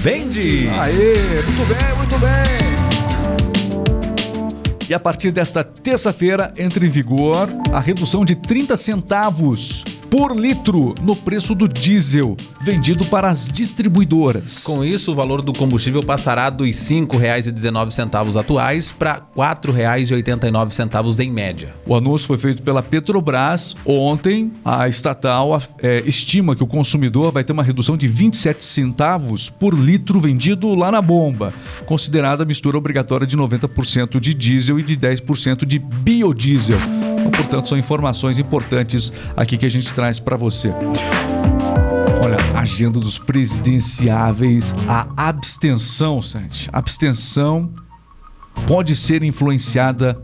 Vende! 0.00 0.68
Aê, 0.68 1.42
muito 1.42 1.66
bem, 1.66 1.96
muito 1.96 2.18
bem. 2.18 2.76
E 4.88 4.94
a 4.94 5.00
partir 5.00 5.32
desta 5.32 5.64
terça-feira 5.64 6.52
entra 6.56 6.86
em 6.86 6.88
vigor 6.88 7.48
a 7.72 7.80
redução 7.80 8.24
de 8.24 8.36
30 8.36 8.76
centavos 8.76 9.82
por 10.16 10.34
litro 10.34 10.94
no 11.02 11.14
preço 11.14 11.54
do 11.54 11.68
diesel 11.68 12.34
vendido 12.62 13.04
para 13.04 13.28
as 13.28 13.46
distribuidoras. 13.46 14.64
Com 14.64 14.82
isso, 14.82 15.12
o 15.12 15.14
valor 15.14 15.42
do 15.42 15.52
combustível 15.52 16.02
passará 16.02 16.48
dos 16.48 16.66
R$ 16.66 17.02
5,19 17.02 18.40
atuais 18.40 18.92
para 18.94 19.12
R$ 19.12 19.20
4,89 19.36 21.20
em 21.20 21.30
média. 21.30 21.74
O 21.84 21.94
anúncio 21.94 22.26
foi 22.26 22.38
feito 22.38 22.62
pela 22.62 22.82
Petrobras. 22.82 23.76
Ontem, 23.84 24.50
a 24.64 24.88
estatal 24.88 25.60
é, 25.82 26.02
estima 26.06 26.56
que 26.56 26.64
o 26.64 26.66
consumidor 26.66 27.30
vai 27.30 27.44
ter 27.44 27.52
uma 27.52 27.62
redução 27.62 27.94
de 27.94 28.08
27 28.08 28.64
centavos 28.64 29.50
por 29.50 29.78
litro 29.78 30.18
vendido 30.18 30.74
lá 30.74 30.90
na 30.90 31.02
bomba, 31.02 31.52
considerada 31.84 32.42
a 32.42 32.46
mistura 32.46 32.78
obrigatória 32.78 33.26
de 33.26 33.36
90% 33.36 34.18
de 34.18 34.32
diesel 34.32 34.80
e 34.80 34.82
de 34.82 34.96
10% 34.96 35.66
de 35.66 35.78
biodiesel. 35.78 36.78
Portanto, 37.36 37.68
são 37.68 37.78
informações 37.78 38.38
importantes 38.38 39.12
aqui 39.36 39.56
que 39.56 39.66
a 39.66 39.70
gente 39.70 39.92
traz 39.92 40.18
para 40.18 40.36
você. 40.36 40.72
Olha, 42.22 42.36
agenda 42.58 42.98
dos 42.98 43.18
presidenciáveis, 43.18 44.74
a 44.88 45.06
abstenção, 45.16 46.20
Santi. 46.20 46.68
Abstenção 46.72 47.70
pode 48.66 48.96
ser 48.96 49.22
influenciada 49.22 50.16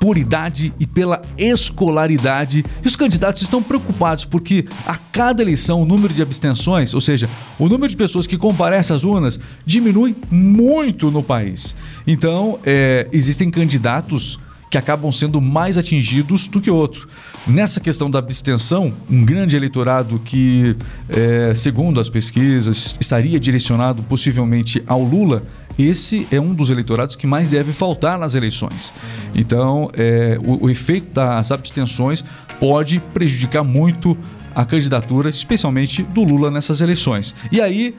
por 0.00 0.16
idade 0.16 0.72
e 0.80 0.86
pela 0.86 1.20
escolaridade. 1.36 2.64
E 2.82 2.88
os 2.88 2.96
candidatos 2.96 3.42
estão 3.42 3.62
preocupados 3.62 4.24
porque 4.24 4.64
a 4.86 4.96
cada 4.96 5.42
eleição 5.42 5.82
o 5.82 5.84
número 5.84 6.14
de 6.14 6.22
abstenções, 6.22 6.94
ou 6.94 7.02
seja, 7.02 7.28
o 7.58 7.68
número 7.68 7.88
de 7.88 7.96
pessoas 7.96 8.26
que 8.26 8.38
comparecem 8.38 8.96
às 8.96 9.04
urnas, 9.04 9.38
diminui 9.66 10.16
muito 10.30 11.10
no 11.10 11.22
país. 11.22 11.76
Então, 12.06 12.58
é, 12.64 13.06
existem 13.12 13.50
candidatos 13.50 14.40
que 14.70 14.78
acabam 14.78 15.10
sendo 15.10 15.40
mais 15.40 15.76
atingidos 15.76 16.46
do 16.46 16.60
que 16.60 16.70
outros. 16.70 17.08
Nessa 17.44 17.80
questão 17.80 18.08
da 18.08 18.20
abstenção, 18.20 18.92
um 19.10 19.24
grande 19.24 19.56
eleitorado 19.56 20.20
que, 20.24 20.76
é, 21.08 21.52
segundo 21.56 21.98
as 21.98 22.08
pesquisas, 22.08 22.96
estaria 23.00 23.40
direcionado 23.40 24.00
possivelmente 24.04 24.80
ao 24.86 25.02
Lula, 25.02 25.42
esse 25.76 26.26
é 26.30 26.40
um 26.40 26.54
dos 26.54 26.70
eleitorados 26.70 27.16
que 27.16 27.26
mais 27.26 27.48
deve 27.48 27.72
faltar 27.72 28.16
nas 28.16 28.36
eleições. 28.36 28.94
Então, 29.34 29.90
é, 29.94 30.38
o, 30.44 30.66
o 30.66 30.70
efeito 30.70 31.12
das 31.12 31.50
abstenções 31.50 32.24
pode 32.60 33.00
prejudicar 33.12 33.64
muito 33.64 34.16
a 34.54 34.64
candidatura, 34.64 35.30
especialmente 35.30 36.02
do 36.02 36.22
Lula 36.22 36.50
nessas 36.50 36.80
eleições. 36.80 37.34
E 37.50 37.60
aí 37.60 37.94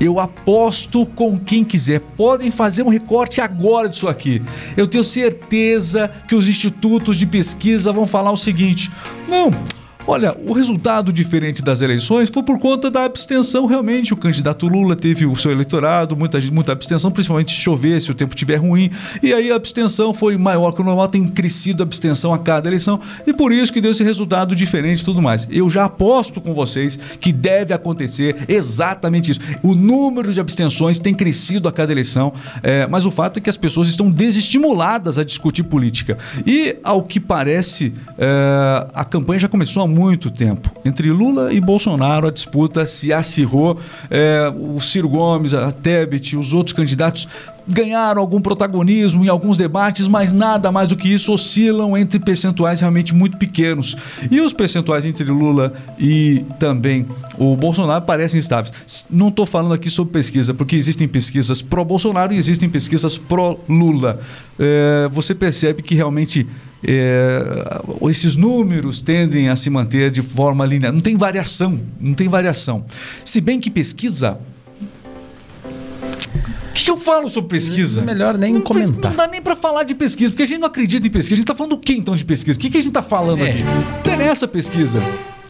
eu 0.00 0.18
aposto 0.18 1.04
com 1.04 1.38
quem 1.38 1.62
quiser. 1.62 2.00
Podem 2.16 2.50
fazer 2.50 2.82
um 2.82 2.88
recorte 2.88 3.40
agora 3.40 3.88
disso 3.88 4.08
aqui. 4.08 4.42
Eu 4.76 4.86
tenho 4.86 5.04
certeza 5.04 6.10
que 6.26 6.34
os 6.34 6.48
institutos 6.48 7.16
de 7.16 7.26
pesquisa 7.26 7.92
vão 7.92 8.06
falar 8.06 8.32
o 8.32 8.36
seguinte: 8.36 8.90
não. 9.28 9.52
Olha, 10.10 10.36
o 10.44 10.52
resultado 10.52 11.12
diferente 11.12 11.62
das 11.62 11.82
eleições 11.82 12.30
foi 12.30 12.42
por 12.42 12.58
conta 12.58 12.90
da 12.90 13.04
abstenção. 13.04 13.64
Realmente, 13.64 14.12
o 14.12 14.16
candidato 14.16 14.66
Lula 14.66 14.96
teve 14.96 15.24
o 15.24 15.36
seu 15.36 15.52
eleitorado, 15.52 16.16
muita, 16.16 16.40
muita 16.50 16.72
abstenção, 16.72 17.12
principalmente 17.12 17.52
se 17.52 17.58
chover, 17.58 18.00
se 18.00 18.10
o 18.10 18.14
tempo 18.14 18.34
estiver 18.34 18.56
ruim. 18.56 18.90
E 19.22 19.32
aí 19.32 19.52
a 19.52 19.54
abstenção 19.54 20.12
foi 20.12 20.36
maior 20.36 20.72
que 20.72 20.80
o 20.80 20.84
normal, 20.84 21.06
tem 21.06 21.28
crescido 21.28 21.84
a 21.84 21.86
abstenção 21.86 22.34
a 22.34 22.40
cada 22.40 22.68
eleição. 22.68 22.98
E 23.24 23.32
por 23.32 23.52
isso 23.52 23.72
que 23.72 23.80
deu 23.80 23.92
esse 23.92 24.02
resultado 24.02 24.56
diferente 24.56 25.02
e 25.02 25.04
tudo 25.04 25.22
mais. 25.22 25.46
Eu 25.48 25.70
já 25.70 25.84
aposto 25.84 26.40
com 26.40 26.52
vocês 26.52 26.98
que 27.20 27.32
deve 27.32 27.72
acontecer 27.72 28.34
exatamente 28.48 29.30
isso. 29.30 29.40
O 29.62 29.76
número 29.76 30.34
de 30.34 30.40
abstenções 30.40 30.98
tem 30.98 31.14
crescido 31.14 31.68
a 31.68 31.72
cada 31.72 31.92
eleição, 31.92 32.32
é, 32.64 32.84
mas 32.84 33.06
o 33.06 33.12
fato 33.12 33.36
é 33.36 33.40
que 33.40 33.48
as 33.48 33.56
pessoas 33.56 33.86
estão 33.86 34.10
desestimuladas 34.10 35.18
a 35.18 35.24
discutir 35.24 35.62
política. 35.62 36.18
E, 36.44 36.78
ao 36.82 37.04
que 37.04 37.20
parece, 37.20 37.94
é, 38.18 38.88
a 38.92 39.04
campanha 39.04 39.38
já 39.38 39.48
começou 39.48 39.84
há 39.84 39.86
muito 39.86 39.99
tempo. 40.30 40.70
Entre 40.84 41.10
Lula 41.10 41.52
e 41.52 41.60
Bolsonaro, 41.60 42.26
a 42.26 42.30
disputa 42.30 42.86
se 42.86 43.12
acirrou. 43.12 43.78
É, 44.10 44.52
o 44.54 44.80
Ciro 44.80 45.08
Gomes, 45.08 45.54
a 45.54 45.70
Tebet, 45.72 46.36
os 46.36 46.52
outros 46.52 46.74
candidatos 46.74 47.28
ganharam 47.70 48.20
algum 48.20 48.40
protagonismo 48.40 49.24
em 49.24 49.28
alguns 49.28 49.56
debates, 49.56 50.08
mas 50.08 50.32
nada 50.32 50.72
mais 50.72 50.88
do 50.88 50.96
que 50.96 51.08
isso 51.12 51.32
oscilam 51.32 51.96
entre 51.96 52.18
percentuais 52.18 52.80
realmente 52.80 53.14
muito 53.14 53.36
pequenos. 53.36 53.96
E 54.30 54.40
os 54.40 54.52
percentuais 54.52 55.06
entre 55.06 55.24
Lula 55.24 55.72
e 55.98 56.44
também 56.58 57.06
o 57.38 57.56
Bolsonaro 57.56 58.04
parecem 58.04 58.38
estáveis. 58.38 58.72
Não 59.10 59.28
estou 59.28 59.46
falando 59.46 59.72
aqui 59.72 59.90
sobre 59.90 60.12
pesquisa, 60.12 60.52
porque 60.52 60.76
existem 60.76 61.06
pesquisas 61.06 61.62
pró-Bolsonaro 61.62 62.32
e 62.32 62.36
existem 62.36 62.68
pesquisas 62.68 63.16
pró-Lula. 63.16 64.20
É, 64.58 65.08
você 65.10 65.34
percebe 65.34 65.82
que 65.82 65.94
realmente 65.94 66.46
é, 66.86 67.80
esses 68.08 68.36
números 68.36 69.00
tendem 69.00 69.48
a 69.48 69.56
se 69.56 69.70
manter 69.70 70.10
de 70.10 70.22
forma 70.22 70.64
linear. 70.66 70.92
Não 70.92 71.00
tem 71.00 71.16
variação, 71.16 71.80
não 72.00 72.14
tem 72.14 72.28
variação. 72.28 72.84
Se 73.24 73.40
bem 73.40 73.60
que 73.60 73.70
pesquisa. 73.70 74.38
O 76.80 76.82
que, 76.82 76.84
que 76.86 76.90
eu 76.90 76.96
falo 76.96 77.28
sobre 77.28 77.50
pesquisa? 77.50 78.00
Melhor 78.00 78.38
nem 78.38 78.54
não, 78.54 78.62
comentar. 78.62 79.10
Não 79.10 79.18
dá 79.18 79.26
nem 79.28 79.42
pra 79.42 79.54
falar 79.54 79.82
de 79.82 79.94
pesquisa, 79.94 80.32
porque 80.32 80.44
a 80.44 80.46
gente 80.46 80.60
não 80.60 80.68
acredita 80.68 81.06
em 81.06 81.10
pesquisa. 81.10 81.34
A 81.34 81.36
gente 81.36 81.46
tá 81.46 81.54
falando 81.54 81.72
do 81.72 81.78
que 81.78 81.92
então 81.92 82.16
de 82.16 82.24
pesquisa? 82.24 82.58
O 82.58 82.60
que, 82.62 82.70
que 82.70 82.78
a 82.78 82.80
gente 82.80 82.92
tá 82.92 83.02
falando 83.02 83.44
É. 83.44 83.50
aqui? 83.50 83.62
Interessa 83.98 84.48
pesquisa. 84.48 84.98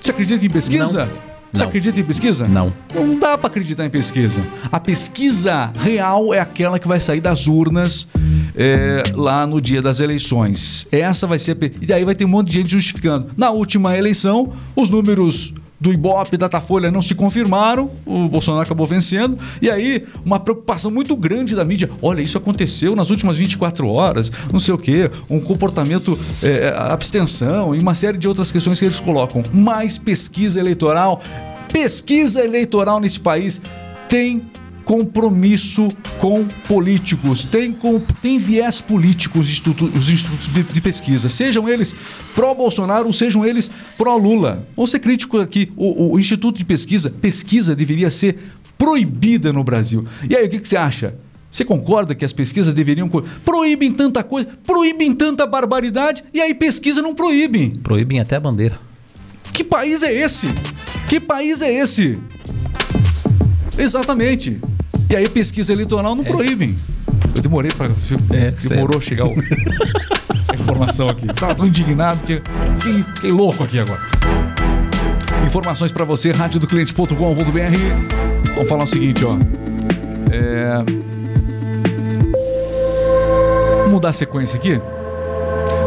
Você 0.01 0.11
acredita 0.11 0.45
em 0.45 0.51
pesquisa? 0.51 1.07
Não. 1.07 1.31
Você 1.53 1.63
Não. 1.63 1.69
acredita 1.69 2.01
em 2.01 2.03
pesquisa? 2.05 2.49
Não. 2.49 2.73
Não 2.93 3.17
dá 3.17 3.39
pra 3.39 3.47
acreditar 3.47 3.87
em 3.87 3.91
pesquisa. 3.91 4.43
A 4.73 4.81
pesquisa 4.81 5.73
real 5.79 6.35
é 6.35 6.41
aquela 6.41 6.81
que 6.81 6.89
vai 6.89 6.99
sair 6.99 7.21
das 7.21 7.47
urnas 7.47 8.09
é, 8.57 9.05
lá 9.15 9.47
no 9.47 9.61
dia 9.61 9.81
das 9.81 10.01
eleições. 10.01 10.85
Essa 10.91 11.29
vai 11.29 11.39
ser. 11.39 11.57
E 11.81 11.87
daí 11.87 12.05
vai 12.05 12.17
ter 12.17 12.25
um 12.25 12.29
monte 12.29 12.49
de 12.49 12.55
gente 12.55 12.71
justificando. 12.73 13.31
Na 13.37 13.51
última 13.53 13.97
eleição, 13.97 14.53
os 14.75 14.91
números 14.91 15.55
do 15.81 15.93
Ibope, 15.93 16.37
Datafolha 16.37 16.91
não 16.91 17.01
se 17.01 17.15
confirmaram, 17.15 17.91
o 18.05 18.29
Bolsonaro 18.29 18.63
acabou 18.63 18.87
vencendo, 18.87 19.39
e 19.63 19.71
aí 19.71 20.05
uma 20.25 20.39
preocupação 20.39 20.91
muito 20.91 21.17
grande 21.17 21.57
da 21.57 21.65
mídia. 21.65 21.91
Olha, 22.03 22.21
isso 22.21 22.37
aconteceu 22.37 22.95
nas 22.95 23.09
últimas 23.11 23.37
24 23.37 23.89
horas, 23.89 24.31
não 24.53 24.61
sei 24.61 24.75
o 24.75 24.79
quê, 24.79 25.11
um 25.29 25.41
comportamento, 25.41 26.19
é, 26.43 26.75
abstenção 26.77 27.75
e 27.75 27.79
uma 27.79 27.95
série 27.95 28.19
de 28.19 28.29
outras 28.29 28.53
questões 28.53 28.79
que 28.79 28.85
eles 28.85 29.01
colocam. 29.01 29.43
Mais 29.53 29.97
pesquisa 29.97 30.61
eleitoral. 30.61 31.23
Pesquisa 31.73 32.45
eleitoral 32.45 33.01
nesse 33.01 33.21
país 33.21 33.63
tem 34.09 34.43
compromisso 34.91 35.87
com 36.19 36.45
políticos, 36.67 37.45
tem, 37.45 37.73
com, 37.73 38.01
tem 38.21 38.39
viés 38.39 38.81
políticos 38.81 39.43
os 39.43 39.49
institutos, 39.49 39.97
os 39.97 40.11
institutos 40.11 40.49
de, 40.53 40.65
de 40.65 40.81
pesquisa, 40.81 41.29
sejam 41.29 41.69
eles 41.69 41.95
pró-Bolsonaro 42.35 43.07
ou 43.07 43.13
sejam 43.13 43.47
eles 43.47 43.71
pró-Lula. 43.97 44.67
Vou 44.75 44.89
ser 44.89 44.99
crítico 44.99 45.39
aqui, 45.39 45.71
o, 45.77 46.15
o 46.15 46.19
Instituto 46.19 46.59
de 46.59 46.65
Pesquisa, 46.65 47.09
pesquisa 47.09 47.77
deveria 47.77 48.11
ser 48.11 48.37
proibida 48.77 49.53
no 49.53 49.63
Brasil. 49.63 50.05
E 50.29 50.35
aí, 50.35 50.47
o 50.47 50.51
que, 50.51 50.59
que 50.59 50.69
você 50.69 50.77
acha? 50.77 51.15
Você 51.49 51.65
concorda 51.65 52.13
que 52.13 52.25
as 52.25 52.33
pesquisas 52.33 52.75
deveriam. 52.75 53.09
Proíbem 53.45 53.93
tanta 53.93 54.25
coisa, 54.25 54.49
proíbem 54.67 55.13
tanta 55.15 55.47
barbaridade, 55.47 56.25
e 56.35 56.41
aí 56.41 56.53
pesquisa 56.53 57.01
não 57.01 57.15
proíbem. 57.15 57.71
Proíbem 57.77 58.19
até 58.19 58.35
a 58.35 58.41
bandeira. 58.41 58.77
Que 59.53 59.63
país 59.63 60.03
é 60.03 60.13
esse? 60.13 60.49
Que 61.09 61.21
país 61.21 61.63
é 61.63 61.73
esse? 61.73 62.19
Exatamente. 63.81 64.61
E 65.09 65.17
aí 65.17 65.29
pesquisa 65.29 65.73
eleitoral 65.73 66.15
não 66.15 66.23
proíbem. 66.23 66.77
Eu 67.35 67.43
demorei 67.43 67.71
para 67.71 67.91
É, 68.31 68.51
demorou 68.69 68.99
a 68.99 69.01
chegar 69.01 69.27
o... 69.27 69.33
a 70.49 70.55
informação 70.55 71.09
aqui. 71.09 71.27
Tava 71.29 71.55
tão 71.55 71.67
indignado 71.67 72.23
que 72.25 72.43
fiquei, 72.79 73.03
fiquei 73.15 73.33
louco 73.33 73.65
aqui 73.65 73.79
agora. 73.79 74.01
Informações 75.45 75.91
para 75.91 76.05
você, 76.05 76.31
radiodocliente.com.br. 76.31 78.55
Vamos 78.55 78.69
falar 78.69 78.85
o 78.85 78.87
seguinte, 78.87 79.25
ó. 79.25 79.37
É... 80.31 80.85
Vamos 83.79 83.93
mudar 83.93 84.11
a 84.11 84.13
sequência 84.13 84.57
aqui? 84.57 84.81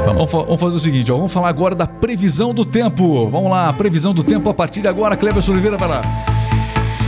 Vamos, 0.06 0.30
vamos 0.30 0.60
fazer 0.60 0.76
o 0.76 0.80
seguinte, 0.80 1.12
ó, 1.12 1.16
vamos 1.16 1.32
falar 1.32 1.48
agora 1.48 1.76
da 1.76 1.88
previsão 1.88 2.54
do 2.54 2.66
tempo. 2.66 3.30
Vamos 3.30 3.50
lá, 3.50 3.72
previsão 3.72 4.14
do 4.14 4.24
tempo 4.24 4.50
a 4.50 4.54
partir 4.54 4.82
de 4.82 4.88
agora. 4.88 5.16
Cleber 5.16 5.42
Oliveira 5.50 5.78
vai 5.78 5.88
lá. 5.88 6.33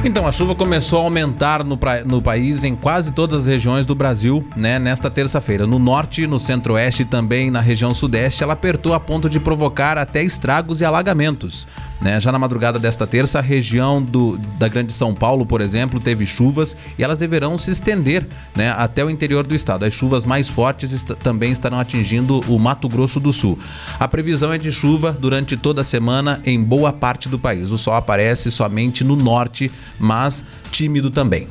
Então, 0.07 0.27
a 0.27 0.31
chuva 0.31 0.53
começou 0.53 1.00
a 1.00 1.03
aumentar 1.03 1.63
no, 1.63 1.75
pra- 1.75 2.03
no 2.03 2.21
país 2.21 2.63
em 2.63 2.75
quase 2.75 3.12
todas 3.12 3.41
as 3.41 3.47
regiões 3.47 3.88
do 3.88 3.95
Brasil, 3.95 4.47
né, 4.55 4.77
nesta 4.77 5.09
terça-feira. 5.09 5.65
No 5.65 5.79
norte, 5.79 6.27
no 6.27 6.38
centro-oeste 6.38 7.01
e 7.01 7.05
também 7.05 7.50
na 7.50 7.59
região 7.59 7.91
sudeste, 7.91 8.43
ela 8.43 8.53
apertou 8.53 8.93
a 8.93 9.00
ponto 9.00 9.27
de 9.27 9.39
provocar 9.39 9.97
até 9.97 10.24
estragos 10.24 10.79
e 10.79 10.85
alagamentos. 10.85 11.67
Né? 12.02 12.20
Já 12.20 12.32
na 12.32 12.38
madrugada 12.38 12.78
desta 12.78 13.08
terça, 13.08 13.40
a 13.40 13.42
região 13.42 14.02
do, 14.02 14.38
da 14.60 14.68
Grande 14.68 14.92
São 14.92 15.14
Paulo, 15.14 15.46
por 15.46 15.62
exemplo, 15.62 16.00
teve 16.00 16.25
chuvas 16.25 16.75
e 17.00 17.04
elas 17.04 17.20
deverão 17.20 17.58
se 17.58 17.72
estender 17.72 18.28
né, 18.56 18.70
até 18.78 19.04
o 19.04 19.10
interior 19.10 19.48
do 19.48 19.56
estado. 19.56 19.86
As 19.86 19.94
chuvas 19.94 20.25
mais 20.25 20.50
fortes 20.50 20.92
est 20.92 21.16
também 21.16 21.52
estarão 21.52 21.80
atingindo 21.80 22.42
o 22.48 22.60
Mato 22.60 22.90
Grosso 22.90 23.20
do 23.20 23.32
Sul. 23.32 23.58
A 24.00 24.08
previsão 24.08 24.52
é 24.52 24.58
de 24.58 24.72
chuva 24.72 25.12
durante 25.14 25.56
toda 25.56 25.82
a 25.82 25.84
semana 25.84 26.42
em 26.46 26.62
boa 26.62 26.92
parte 26.92 27.30
do 27.30 27.40
país. 27.40 27.72
O 27.72 27.78
sol 27.78 27.96
aparece 27.96 28.52
somente 28.52 29.04
no 29.04 29.16
norte, 29.16 29.72
mas 29.98 30.44
tímido 30.72 31.10
também. 31.10 31.48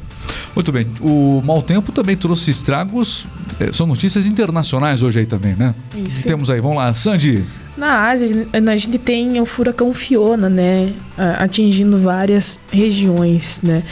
Muito 0.54 0.70
bem. 0.70 0.86
O 1.00 1.42
mau 1.44 1.62
tempo 1.62 1.90
também 1.90 2.16
trouxe 2.16 2.50
estragos. 2.50 3.26
eh, 3.58 3.72
São 3.72 3.86
notícias 3.86 4.24
internacionais 4.26 5.02
hoje 5.02 5.20
aí 5.20 5.26
também, 5.26 5.54
né? 5.54 5.74
Isso. 5.94 6.18
O 6.18 6.22
que 6.22 6.28
temos 6.28 6.50
aí? 6.50 6.60
Vamos 6.60 6.76
lá, 6.78 6.94
Sandy. 6.94 7.44
Na 7.76 8.08
Ásia, 8.08 8.46
a 8.52 8.76
gente 8.76 8.98
tem 8.98 9.40
o 9.40 9.46
furacão 9.46 9.92
Fiona, 9.92 10.48
né? 10.48 10.92
Atingindo 11.38 11.98
várias 11.98 12.60
regiões, 12.70 13.60
né? 13.62 13.82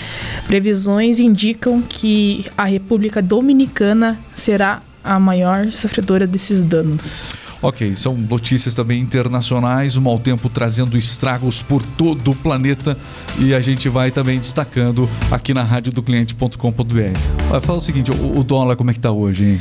Previsões 0.47 1.19
indicam 1.19 1.83
que 1.83 2.47
a 2.57 2.65
República 2.65 3.21
Dominicana 3.21 4.19
será 4.35 4.81
a 5.03 5.19
maior 5.19 5.73
sofredora 5.73 6.27
desses 6.27 6.62
danos. 6.62 7.35
Ok, 7.61 7.95
são 7.95 8.17
notícias 8.17 8.75
também 8.75 9.01
internacionais, 9.01 9.97
o 9.97 10.01
mau 10.01 10.19
tempo 10.19 10.49
trazendo 10.49 10.99
estragos 10.99 11.62
por 11.62 11.81
todo 11.97 12.33
o 12.33 12.35
planeta 12.35 12.97
e 13.39 13.55
a 13.55 13.61
gente 13.61 13.89
vai 13.89 14.11
também 14.11 14.39
destacando 14.39 15.09
aqui 15.31 15.55
na 15.55 15.62
rádio 15.62 15.93
do 15.93 16.03
cliente.com.br. 16.03 17.19
Vai 17.49 17.61
falar 17.61 17.79
o 17.79 17.81
seguinte, 17.81 18.11
o, 18.11 18.43
dólar 18.43 18.75
como 18.75 18.91
é 18.91 18.95
que 18.95 19.01
tá 19.01 19.12
hoje, 19.12 19.45
hein? 19.45 19.61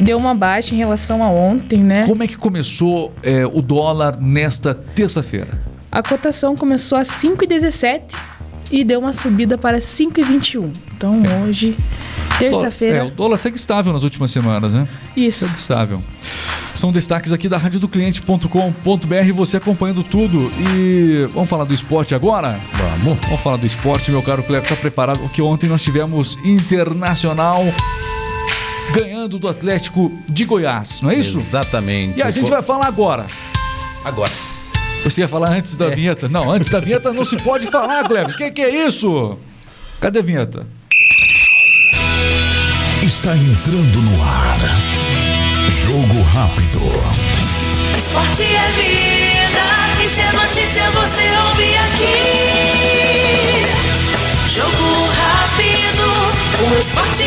Deu 0.00 0.16
uma 0.16 0.34
baixa 0.34 0.74
em 0.74 0.78
relação 0.78 1.22
a 1.22 1.28
ontem, 1.28 1.82
né? 1.82 2.06
Como 2.06 2.22
é 2.22 2.26
que 2.26 2.36
começou 2.36 3.12
é, 3.22 3.44
o 3.46 3.60
dólar 3.60 4.16
nesta 4.20 4.72
terça-feira? 4.74 5.58
A 5.90 6.02
cotação 6.02 6.54
começou 6.54 6.98
a 6.98 7.02
5,17 7.02 8.02
e 8.70 8.84
deu 8.84 9.00
uma 9.00 9.12
subida 9.12 9.56
para 9.58 9.78
5,21. 9.78 10.70
Então 10.96 11.20
hoje, 11.44 11.74
É, 11.78 12.34
o 12.34 12.38
terça-feira, 12.38 13.10
dólar 13.10 13.38
segue 13.38 13.56
estável 13.56 13.92
nas 13.92 14.02
últimas 14.04 14.30
semanas, 14.30 14.74
né? 14.74 14.86
isso. 15.16 15.46
Segue 15.46 15.58
estável. 15.58 16.02
São 16.74 16.92
destaques 16.92 17.32
aqui 17.32 17.48
da 17.48 17.56
rádio 17.58 17.80
do 17.80 17.88
cliente.com.br, 17.88 19.32
você 19.34 19.56
acompanhando 19.56 20.04
tudo. 20.04 20.48
E 20.76 21.26
vamos 21.32 21.48
falar 21.48 21.64
do 21.64 21.74
esporte 21.74 22.14
agora? 22.14 22.60
Vamos. 22.74 23.18
Vamos 23.24 23.40
falar 23.40 23.56
do 23.56 23.66
esporte, 23.66 24.12
meu 24.12 24.22
caro 24.22 24.44
Cleber, 24.44 24.68
tá 24.68 24.76
preparado? 24.76 25.18
Porque 25.18 25.42
ontem 25.42 25.68
nós 25.68 25.82
tivemos 25.82 26.38
Internacional 26.44 27.64
ganhando 28.92 29.38
do 29.38 29.48
Atlético 29.48 30.12
de 30.28 30.44
Goiás, 30.44 31.00
não 31.00 31.10
é 31.10 31.16
isso? 31.16 31.38
Exatamente. 31.38 32.18
E 32.18 32.22
a 32.22 32.30
gente 32.30 32.48
vai 32.50 32.62
falar 32.62 32.86
agora. 32.86 33.26
Agora. 34.04 34.32
Você 35.04 35.20
ia 35.20 35.28
falar 35.28 35.50
antes 35.52 35.76
da 35.76 35.86
É. 35.86 35.90
vinheta? 35.94 36.28
Não, 36.28 36.50
antes 36.50 36.68
da 36.68 36.80
vinheta 36.80 37.12
não 37.12 37.24
se 37.24 37.36
pode 37.36 37.66
falar, 37.68 38.04
Cleber. 38.08 38.34
O 38.34 38.36
que, 38.36 38.50
que 38.50 38.62
é 38.62 38.86
isso? 38.86 39.38
Cadê 40.00 40.18
a 40.18 40.22
vinheta? 40.22 40.66
Está 43.02 43.36
entrando 43.36 44.02
no 44.02 44.22
ar. 44.22 44.58
Jogo 45.70 46.20
rápido. 46.22 46.80
Esporte 47.96 48.42
é 48.42 48.72
vida, 48.72 50.04
e 50.04 50.08
se 50.08 50.20
é 50.20 50.32
notícia 50.32 50.90
você 50.90 51.22
ouve 51.48 51.76
aqui. 51.76 53.68
Jogo 54.48 55.06
rápido, 55.14 56.06
o 56.66 56.78
esporte 56.78 57.22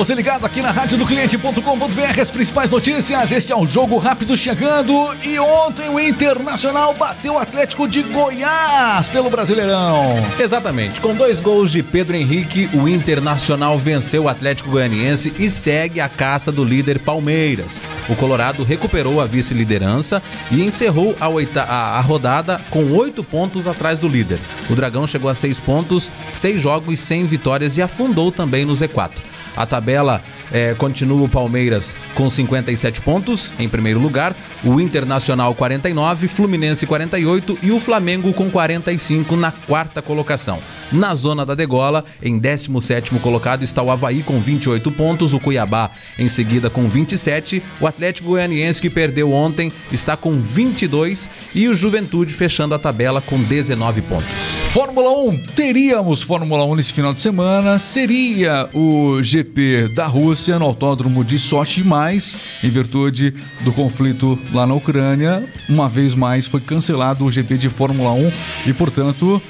Você 0.00 0.14
ligado 0.14 0.46
aqui 0.46 0.62
na 0.62 0.70
rádio 0.70 0.96
do 0.96 1.04
cliente.com.br, 1.04 2.20
as 2.22 2.30
principais 2.30 2.70
notícias. 2.70 3.30
Este 3.30 3.52
é 3.52 3.56
o 3.56 3.66
Jogo 3.66 3.98
Rápido 3.98 4.34
chegando. 4.34 5.14
E 5.22 5.38
ontem 5.38 5.90
o 5.90 6.00
Internacional 6.00 6.94
bateu 6.94 7.34
o 7.34 7.38
Atlético 7.38 7.86
de 7.86 8.02
Goiás 8.04 9.10
pelo 9.10 9.28
Brasileirão. 9.28 10.02
Exatamente. 10.38 11.02
Com 11.02 11.14
dois 11.14 11.38
gols 11.38 11.70
de 11.70 11.82
Pedro 11.82 12.16
Henrique, 12.16 12.70
o 12.72 12.88
Internacional 12.88 13.76
venceu 13.78 14.22
o 14.22 14.28
Atlético 14.30 14.70
Goianiense 14.70 15.34
e 15.38 15.50
segue 15.50 16.00
a 16.00 16.08
caça 16.08 16.50
do 16.50 16.64
líder 16.64 17.00
Palmeiras. 17.00 17.78
O 18.08 18.16
Colorado 18.16 18.64
recuperou 18.64 19.20
a 19.20 19.26
vice-liderança 19.26 20.22
e 20.50 20.64
encerrou 20.64 21.14
a, 21.20 21.28
oita- 21.28 21.64
a 21.64 22.00
rodada 22.00 22.58
com 22.70 22.90
oito 22.92 23.22
pontos 23.22 23.66
atrás 23.66 23.98
do 23.98 24.08
líder. 24.08 24.38
O 24.70 24.74
Dragão 24.74 25.06
chegou 25.06 25.30
a 25.30 25.34
seis 25.34 25.60
pontos, 25.60 26.10
seis 26.30 26.62
jogos, 26.62 26.98
sem 27.00 27.26
vitórias 27.26 27.76
e 27.76 27.82
afundou 27.82 28.32
também 28.32 28.64
no 28.64 28.72
Z4. 28.72 29.10
A 29.56 29.66
tabela 29.66 30.22
eh, 30.52 30.74
continua 30.74 31.22
o 31.22 31.28
Palmeiras 31.28 31.96
com 32.14 32.28
57 32.28 33.00
pontos 33.02 33.52
em 33.58 33.68
primeiro 33.68 34.00
lugar, 34.00 34.36
o 34.64 34.80
Internacional 34.80 35.54
49, 35.54 36.28
Fluminense 36.28 36.86
48 36.86 37.58
e 37.62 37.70
o 37.70 37.78
Flamengo 37.78 38.32
com 38.32 38.50
45 38.50 39.36
na 39.36 39.52
quarta 39.52 40.02
colocação. 40.02 40.60
Na 40.90 41.14
zona 41.14 41.46
da 41.46 41.54
degola, 41.54 42.04
em 42.22 42.40
17º 42.40 43.20
colocado 43.20 43.62
está 43.62 43.82
o 43.82 43.90
Havaí 43.90 44.22
com 44.22 44.40
28 44.40 44.90
pontos, 44.92 45.32
o 45.32 45.40
Cuiabá 45.40 45.90
em 46.18 46.28
seguida 46.28 46.68
com 46.68 46.88
27, 46.88 47.62
o 47.80 47.86
Atlético 47.86 48.30
Goianiense 48.30 48.82
que 48.82 48.90
perdeu 48.90 49.32
ontem 49.32 49.72
está 49.92 50.16
com 50.16 50.32
22 50.32 51.30
e 51.54 51.68
o 51.68 51.74
Juventude 51.74 52.32
fechando 52.32 52.74
a 52.74 52.78
tabela 52.78 53.20
com 53.20 53.40
19 53.40 54.02
pontos. 54.02 54.60
Fórmula 54.72 55.10
1, 55.10 55.46
teríamos 55.54 56.22
Fórmula 56.22 56.64
1 56.64 56.76
nesse 56.76 56.92
final 56.92 57.12
de 57.12 57.22
semana, 57.22 57.78
seria 57.78 58.68
o 58.74 59.22
GP 59.22 59.92
da 59.94 60.06
Rússia 60.06 60.39
no 60.48 60.64
autódromo 60.64 61.24
de 61.24 61.38
Sochi, 61.38 61.84
mas 61.84 62.36
em 62.62 62.70
virtude 62.70 63.34
do 63.60 63.72
conflito 63.72 64.38
lá 64.52 64.66
na 64.66 64.74
Ucrânia, 64.74 65.44
uma 65.68 65.88
vez 65.88 66.14
mais 66.14 66.46
foi 66.46 66.60
cancelado 66.60 67.24
o 67.24 67.30
GP 67.30 67.58
de 67.58 67.68
Fórmula 67.68 68.12
1 68.12 68.32
e, 68.66 68.72
portanto, 68.72 69.40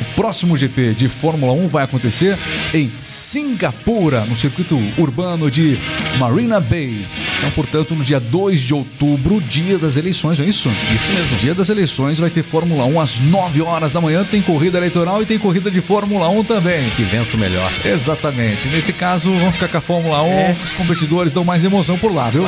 o 0.00 0.04
próximo 0.16 0.56
GP 0.56 0.94
de 0.94 1.08
Fórmula 1.08 1.52
1 1.52 1.68
vai 1.68 1.84
acontecer 1.84 2.38
em 2.72 2.92
Singapura, 3.02 4.24
no 4.24 4.36
circuito 4.36 4.76
urbano 4.98 5.50
de 5.50 5.78
Marina 6.18 6.60
Bay. 6.60 7.06
Então, 7.38 7.50
portanto, 7.50 7.94
no 7.94 8.02
dia 8.02 8.18
2 8.18 8.60
de 8.60 8.74
outubro, 8.74 9.40
dia 9.40 9.78
das 9.78 9.96
eleições, 9.96 10.38
não 10.38 10.46
é 10.46 10.48
isso? 10.48 10.70
Isso 10.94 11.12
mesmo. 11.12 11.36
Dia 11.36 11.54
das 11.54 11.68
eleições 11.68 12.18
vai 12.18 12.30
ter 12.30 12.42
Fórmula 12.42 12.84
1 12.84 13.00
às 13.00 13.18
9 13.18 13.62
horas 13.62 13.92
da 13.92 14.00
manhã, 14.00 14.24
tem 14.24 14.40
corrida 14.40 14.78
eleitoral 14.78 15.22
e 15.22 15.26
tem 15.26 15.38
corrida 15.38 15.70
de 15.70 15.80
Fórmula 15.80 16.28
1 16.28 16.44
também. 16.44 16.90
Que 16.90 17.02
vença 17.02 17.36
o 17.36 17.38
melhor. 17.38 17.70
Exatamente. 17.84 18.68
Nesse 18.68 18.92
caso, 18.92 19.30
vamos 19.32 19.54
ficar 19.54 19.68
com 19.68 19.78
a 19.78 19.80
Fórmula 19.80 20.22
1. 20.22 20.26
É. 20.26 20.56
Os 20.64 20.72
competidores 20.72 21.32
dão 21.32 21.44
mais 21.44 21.64
emoção 21.64 21.98
por 21.98 22.14
lá, 22.14 22.28
viu? 22.28 22.46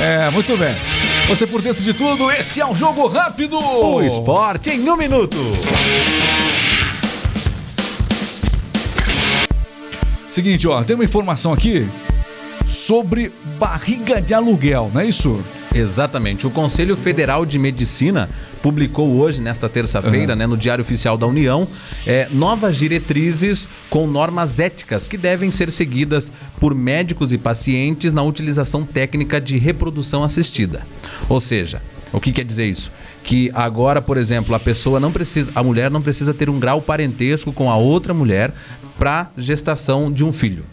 É, 0.00 0.30
muito 0.30 0.56
bem. 0.56 0.74
Você 1.28 1.46
por 1.46 1.60
dentro 1.60 1.84
de 1.84 1.92
tudo, 1.92 2.30
este 2.30 2.60
é 2.60 2.66
o 2.66 2.74
Jogo 2.74 3.06
Rápido! 3.06 3.58
O 3.58 4.02
esporte 4.02 4.70
em 4.70 4.88
um 4.88 4.96
minuto. 4.96 5.36
Seguinte, 10.38 10.68
ó, 10.68 10.84
tem 10.84 10.94
uma 10.94 11.04
informação 11.04 11.52
aqui 11.52 11.84
sobre 12.64 13.32
barriga 13.58 14.22
de 14.22 14.32
aluguel, 14.32 14.88
não 14.94 15.00
é 15.00 15.06
isso? 15.08 15.42
Exatamente. 15.74 16.46
O 16.46 16.50
Conselho 16.50 16.94
Federal 16.96 17.44
de 17.44 17.58
Medicina 17.58 18.30
publicou 18.62 19.16
hoje, 19.16 19.40
nesta 19.40 19.68
terça-feira, 19.68 20.36
né, 20.36 20.46
no 20.46 20.56
Diário 20.56 20.82
Oficial 20.82 21.18
da 21.18 21.26
União, 21.26 21.66
é, 22.06 22.28
novas 22.30 22.76
diretrizes 22.76 23.66
com 23.90 24.06
normas 24.06 24.60
éticas 24.60 25.08
que 25.08 25.16
devem 25.16 25.50
ser 25.50 25.72
seguidas 25.72 26.30
por 26.60 26.72
médicos 26.72 27.32
e 27.32 27.38
pacientes 27.38 28.12
na 28.12 28.22
utilização 28.22 28.84
técnica 28.84 29.40
de 29.40 29.58
reprodução 29.58 30.22
assistida. 30.22 30.86
Ou 31.28 31.40
seja, 31.40 31.82
o 32.12 32.20
que 32.20 32.32
quer 32.32 32.44
dizer 32.44 32.66
isso? 32.66 32.90
Que 33.22 33.50
agora, 33.54 34.00
por 34.00 34.16
exemplo, 34.16 34.54
a 34.54 34.60
pessoa 34.60 34.98
não 34.98 35.12
precisa, 35.12 35.50
a 35.54 35.62
mulher 35.62 35.90
não 35.90 36.00
precisa 36.02 36.32
ter 36.32 36.48
um 36.48 36.58
grau 36.58 36.80
parentesco 36.80 37.52
com 37.52 37.70
a 37.70 37.76
outra 37.76 38.14
mulher 38.14 38.52
para 38.98 39.30
gestação 39.36 40.10
de 40.10 40.24
um 40.24 40.32
filho. 40.32 40.64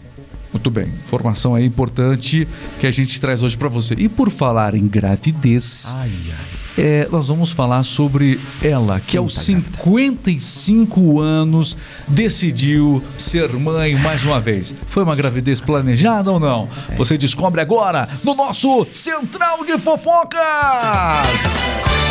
Muito 0.52 0.70
bem, 0.70 0.84
informação 0.84 1.54
aí 1.54 1.66
importante 1.66 2.48
que 2.80 2.86
a 2.86 2.90
gente 2.90 3.20
traz 3.20 3.42
hoje 3.42 3.56
pra 3.56 3.68
você. 3.68 3.94
E 3.94 4.08
por 4.08 4.30
falar 4.30 4.74
em 4.74 4.86
gravidez, 4.86 5.92
Ai, 5.96 6.10
ai. 6.30 6.45
É, 6.76 7.08
nós 7.10 7.28
vamos 7.28 7.52
falar 7.52 7.82
sobre 7.84 8.38
ela, 8.62 9.00
que 9.00 9.16
aos 9.16 9.34
55 9.36 11.20
anos 11.20 11.76
decidiu 12.08 13.02
ser 13.16 13.52
mãe 13.54 13.96
mais 13.96 14.24
uma 14.24 14.40
vez. 14.40 14.74
Foi 14.88 15.02
uma 15.02 15.16
gravidez 15.16 15.60
planejada 15.60 16.30
ou 16.30 16.40
não? 16.40 16.68
Você 16.96 17.16
descobre 17.16 17.60
agora 17.60 18.08
no 18.24 18.34
nosso 18.34 18.86
Central 18.90 19.64
de 19.64 19.78
Fofocas! 19.78 20.40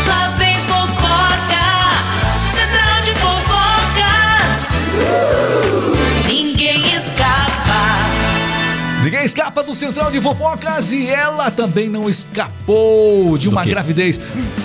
Lá 0.08 0.36
vem 0.38 0.56
fofoca, 0.67 1.65
central 2.51 2.99
de 3.01 3.13
fofocas. 3.19 4.65
Ninguém 9.15 9.28
escapa 9.28 9.63
do 9.63 9.73
Central 9.73 10.12
de 10.12 10.19
Fofocas 10.19 10.91
e 10.91 11.08
ela 11.08 11.49
também 11.49 11.88
não 11.88 12.10
escapou 12.10 13.38
de 13.38 13.47
uma 13.47 13.63
gravidez. 13.63 14.19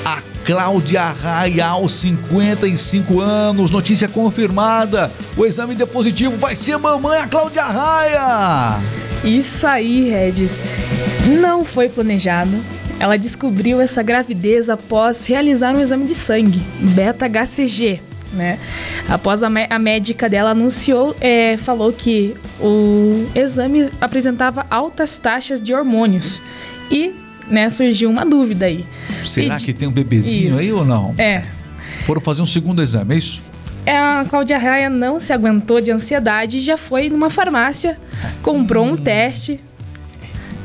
A 0.04 0.20
Cláudia 0.44 1.04
Raia, 1.04 1.68
aos 1.68 1.94
55 1.94 3.20
anos, 3.20 3.70
notícia 3.70 4.08
confirmada. 4.08 5.08
O 5.36 5.46
exame 5.46 5.76
de 5.76 5.86
positivo 5.86 6.36
vai 6.36 6.56
ser 6.56 6.76
mamãe 6.78 7.20
a 7.20 7.28
Cláudia 7.28 7.62
Raia. 7.62 8.80
Isso 9.22 9.68
aí, 9.68 10.10
Regis. 10.10 10.60
Não 11.40 11.64
foi 11.64 11.88
planejado. 11.88 12.50
ela 12.98 13.16
descobriu 13.16 13.80
essa 13.80 14.02
gravidez 14.02 14.68
após 14.68 15.26
realizar 15.26 15.72
um 15.76 15.80
exame 15.80 16.08
de 16.08 16.16
sangue, 16.16 16.58
beta-HCG, 16.80 18.02
né? 18.32 18.58
Após 19.08 19.42
a, 19.42 19.48
a 19.70 19.78
médica 19.78 20.28
dela 20.28 20.50
anunciou, 20.50 21.16
é, 21.20 21.56
falou 21.56 21.92
que 21.92 22.34
o 22.60 23.26
exame 23.34 23.90
apresentava 24.00 24.66
altas 24.70 25.18
taxas 25.18 25.60
de 25.60 25.74
hormônios 25.74 26.40
e, 26.90 27.12
né, 27.48 27.68
surgiu 27.70 28.08
uma 28.10 28.24
dúvida 28.24 28.66
aí. 28.66 28.84
Será 29.24 29.54
Pedi- 29.54 29.66
que 29.66 29.72
tem 29.72 29.88
um 29.88 29.92
bebezinho 29.92 30.50
Isso. 30.50 30.58
aí 30.60 30.72
ou 30.72 30.84
não? 30.84 31.14
É, 31.18 31.42
Foram 32.04 32.20
fazer 32.20 32.42
um 32.42 32.46
segundo 32.46 32.82
exame, 32.82 33.14
é 33.14 33.18
isso? 33.18 33.42
É, 33.86 33.96
A 33.96 34.24
Cláudia 34.28 34.58
Raia 34.58 34.90
não 34.90 35.18
se 35.18 35.32
aguentou 35.32 35.80
de 35.80 35.90
ansiedade 35.90 36.58
e 36.58 36.60
já 36.60 36.76
foi 36.76 37.08
numa 37.08 37.30
farmácia, 37.30 37.98
comprou 38.42 38.84
um 38.86 38.96
teste. 38.96 39.58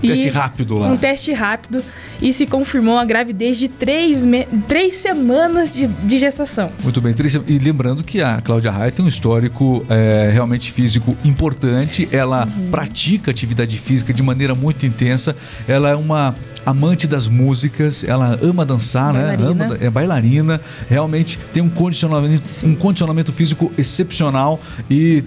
E- 0.06 0.16
Teste 0.16 0.30
rápido 0.30 0.78
lá. 0.78 0.88
Um 0.88 0.98
teste 0.98 1.34
rápido 1.34 1.84
e 2.22 2.32
se 2.32 2.46
confirmou 2.46 2.98
a 2.98 3.06
gravidez 3.06 3.58
de 3.58 3.68
três, 3.68 4.24
me- 4.24 4.48
três 4.68 4.96
semanas 4.96 5.72
de, 5.72 5.88
de 5.88 6.18
gestação. 6.18 6.72
Muito 6.84 7.02
bem, 7.02 7.14
Trícia. 7.14 7.44
E 7.48 7.58
lembrando 7.60 8.04
que 8.04 8.22
a 8.22 8.42
Cláudia 8.42 8.72
Raia 8.72 8.92
tem 8.92 9.04
um 9.04 9.08
histórico 9.08 9.86
é, 9.90 10.30
realmente 10.32 10.72
físico 10.72 11.16
importante. 11.24 12.08
Ela 12.12 12.46
Uhum. 12.46 12.70
pratica 12.72 13.32
atividade 13.32 13.78
física 13.78 14.14
de 14.14 14.22
maneira 14.24 14.54
muito 14.56 14.86
intensa. 14.86 15.36
Ela 15.68 15.90
é 15.90 15.96
uma 15.96 16.36
amante 16.66 17.08
das 17.08 17.28
músicas. 17.28 18.04
Ela 18.04 18.40
ama 18.42 18.66
dançar, 18.66 19.14
né? 19.14 19.36
Bailarina. 19.38 19.66
Ama, 19.66 19.78
é 19.82 19.90
bailarina. 19.90 20.62
Realmente 20.90 21.38
tem 21.54 21.62
um 21.62 21.70
condicionamento, 21.70 22.46
Sim. 22.46 22.72
um 22.72 22.76
condicionamento 22.76 23.32
físico 23.32 23.72
excepcional 23.78 24.60
e 24.90 25.24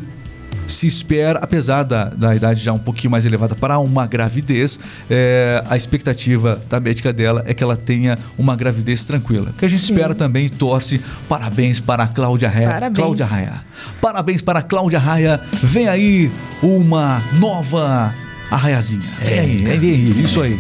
se 0.67 0.87
espera, 0.87 1.39
apesar 1.41 1.83
da, 1.83 2.05
da 2.07 2.35
idade 2.35 2.63
já 2.63 2.73
um 2.73 2.79
pouquinho 2.79 3.11
mais 3.11 3.25
elevada 3.25 3.55
para 3.55 3.79
uma 3.79 4.07
gravidez, 4.07 4.79
é, 5.11 5.63
a 5.69 5.77
expectativa 5.77 6.61
da 6.69 6.79
médica 6.79 7.13
dela 7.13 7.43
é 7.47 7.55
que 7.55 7.63
ela 7.63 7.77
tenha 7.77 8.19
uma 8.37 8.55
gravidez 8.55 9.05
tranquila. 9.05 9.53
Que 9.59 9.65
a 9.65 9.69
gente 9.69 9.85
Sim. 9.85 9.95
espera 9.95 10.15
também 10.15 10.47
e 10.47 10.51
torce. 10.51 11.01
Parabéns 11.29 11.81
para 11.81 12.05
a 12.05 12.09
Cláudia 12.09 12.49
Raia. 12.49 12.69
Parabéns. 12.69 12.97
Cláudia 12.97 13.27
Raia. 13.27 13.65
Parabéns 14.01 14.43
para 14.43 14.59
a 14.59 14.63
Cláudia 14.63 14.99
Raia. 14.99 15.41
Vem 15.63 15.89
aí 15.89 16.31
uma 16.63 17.23
nova 17.39 18.15
arraiazinha. 18.51 19.03
Vem 19.21 19.39
aí, 19.39 19.57
vem 19.57 19.91
aí, 19.91 20.23
isso 20.23 20.41
aí. 20.43 20.59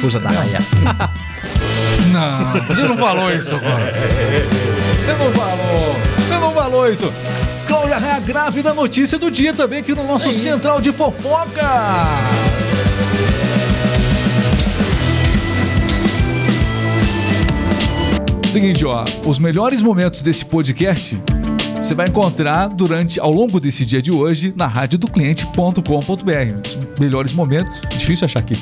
Força 0.00 0.18
da 0.18 0.30
raia. 0.30 0.58
Não, 2.10 2.66
você 2.66 2.82
não 2.82 2.96
falou 2.96 3.30
isso 3.30 3.54
agora. 3.54 3.92
Você 5.04 5.12
não 5.12 5.32
falou. 5.32 5.96
Você 6.16 6.34
não 6.38 6.52
falou 6.52 6.92
isso. 6.92 7.12
Cláudia 7.66 7.98
Raia 7.98 8.20
grávida, 8.20 8.72
notícia 8.74 9.18
do 9.18 9.30
dia 9.30 9.52
também 9.52 9.80
aqui 9.80 9.94
no 9.94 10.04
nosso 10.06 10.30
Central 10.32 10.80
de 10.80 10.92
Fofoca. 10.92 11.62
Seguinte, 18.48 18.84
ó, 18.84 19.04
os 19.24 19.38
melhores 19.38 19.82
momentos 19.82 20.20
desse 20.20 20.44
podcast 20.44 21.18
você 21.82 21.96
vai 21.96 22.06
encontrar 22.06 22.68
durante 22.68 23.18
ao 23.18 23.32
longo 23.32 23.58
desse 23.58 23.84
dia 23.84 24.00
de 24.00 24.12
hoje 24.12 24.54
na 24.56 24.68
radiodocliente.com.br. 24.68 25.82
Os 26.94 27.00
melhores 27.00 27.32
momentos, 27.32 27.80
difícil 27.90 28.24
achar 28.24 28.38
aqui. 28.38 28.54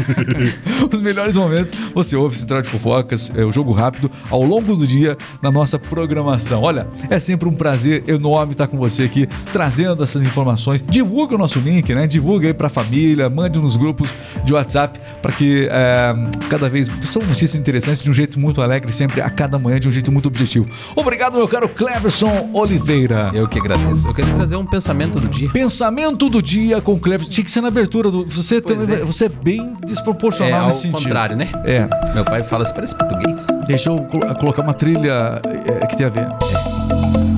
Os 0.90 1.02
melhores 1.02 1.36
momentos 1.36 1.74
você 1.92 2.16
ouve 2.16 2.38
Central 2.38 2.62
de 2.62 2.68
Fofocas, 2.68 3.30
é, 3.36 3.44
o 3.44 3.52
jogo 3.52 3.72
rápido 3.72 4.10
ao 4.30 4.42
longo 4.42 4.74
do 4.74 4.86
dia 4.86 5.18
na 5.42 5.52
nossa 5.52 5.78
programação. 5.78 6.62
Olha, 6.62 6.88
é 7.10 7.18
sempre 7.18 7.46
um 7.46 7.54
prazer 7.54 8.08
enorme 8.08 8.52
estar 8.52 8.66
com 8.66 8.78
você 8.78 9.02
aqui 9.02 9.28
trazendo 9.52 10.02
essas 10.02 10.22
informações. 10.22 10.80
Divulga 10.80 11.34
o 11.34 11.38
nosso 11.38 11.58
link, 11.58 11.94
né? 11.94 12.06
Divulga 12.06 12.48
aí 12.48 12.54
pra 12.54 12.70
família, 12.70 13.28
mande 13.28 13.58
nos 13.58 13.76
grupos 13.76 14.16
de 14.42 14.54
WhatsApp 14.54 14.98
para 15.20 15.32
que 15.32 15.68
é, 15.70 16.14
cada 16.48 16.70
vez 16.70 16.88
são 17.10 17.20
notícias 17.20 17.56
interessantes 17.56 18.02
de 18.02 18.08
um 18.10 18.14
jeito 18.14 18.40
muito 18.40 18.62
alegre, 18.62 18.90
sempre 18.90 19.20
a 19.20 19.28
cada 19.28 19.58
manhã 19.58 19.78
de 19.78 19.86
um 19.86 19.90
jeito 19.90 20.10
muito 20.10 20.26
objetivo. 20.26 20.66
Obrigado, 20.96 21.36
meu 21.36 21.46
caro 21.46 21.68
Cleverson 21.68 22.37
Oliveira. 22.52 23.30
Eu 23.34 23.46
que 23.48 23.58
agradeço. 23.58 24.08
Eu 24.08 24.14
queria 24.14 24.34
trazer 24.34 24.56
um 24.56 24.66
pensamento 24.66 25.18
do 25.20 25.28
dia. 25.28 25.50
Pensamento 25.50 26.28
do 26.28 26.40
dia 26.42 26.80
com 26.80 26.98
Cleverson. 26.98 27.30
Tinha 27.30 27.44
que 27.44 27.50
ser 27.52 27.60
na 27.60 27.68
abertura 27.68 28.10
do. 28.10 28.24
Você, 28.26 28.60
também- 28.60 28.96
é. 28.96 29.04
você 29.04 29.26
é 29.26 29.28
bem 29.28 29.76
desproporcional 29.86 30.52
É, 30.52 30.60
ao 30.60 30.66
nesse 30.66 30.82
sentido. 30.82 31.02
contrário, 31.02 31.36
né? 31.36 31.50
É. 31.64 31.88
Meu 32.14 32.24
pai 32.24 32.42
fala, 32.42 32.64
isso 32.64 32.74
parece 32.74 32.94
português. 32.96 33.46
Deixa 33.66 33.90
eu 33.90 33.98
colo- 34.04 34.34
colocar 34.36 34.62
uma 34.62 34.74
trilha 34.74 35.40
é, 35.82 35.86
que 35.86 35.96
tem 35.96 36.06
a 36.06 36.10
ver. 36.10 36.26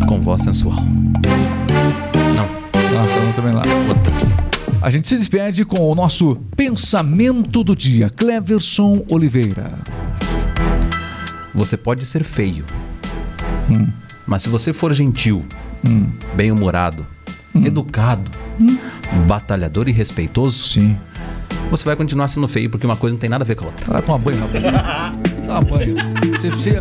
Com 0.09 0.21
voz 0.21 0.43
sensual. 0.43 0.77
Não. 2.37 2.49
Nossa, 2.97 3.21
não 3.21 3.33
também 3.33 3.53
lá. 3.53 3.63
outra. 3.89 4.11
A 4.83 4.91
gente 4.91 5.07
se 5.09 5.17
despede 5.19 5.65
com 5.65 5.79
o 5.91 5.95
nosso 5.95 6.37
pensamento 6.57 7.63
do 7.63 7.77
dia. 7.77 8.09
Cleverson 8.09 9.05
Oliveira. 9.13 9.73
Você 11.55 11.77
pode 11.77 12.07
ser 12.07 12.25
feio. 12.25 12.65
Hum. 13.71 13.89
Mas 14.31 14.43
se 14.43 14.49
você 14.49 14.73
for 14.73 14.93
gentil, 14.95 15.45
bem-humorado, 16.37 17.05
Hum. 17.53 17.63
educado, 17.65 18.31
batalhador 19.27 19.89
e 19.89 19.93
respeitoso, 19.93 20.63
Sim. 20.63 20.97
você 21.69 21.85
vai 21.85 21.97
continuar 21.97 22.29
sendo 22.29 22.47
feio, 22.47 22.71
porque 22.71 22.87
uma 22.87 22.95
coisa 22.95 23.15
não 23.15 23.21
tem 23.21 23.29
nada 23.29 23.43
a 23.43 23.47
ver 23.47 23.57
com 23.57 23.65
a 23.65 23.67
outra. 23.67 23.91
Vai 23.93 24.01
tomar 24.01 24.19
banho, 24.19 24.39
rapaz. 24.39 24.63
Toma 25.45 25.63
banho. 25.63 25.97
Você, 26.33 26.49
você 26.51 26.81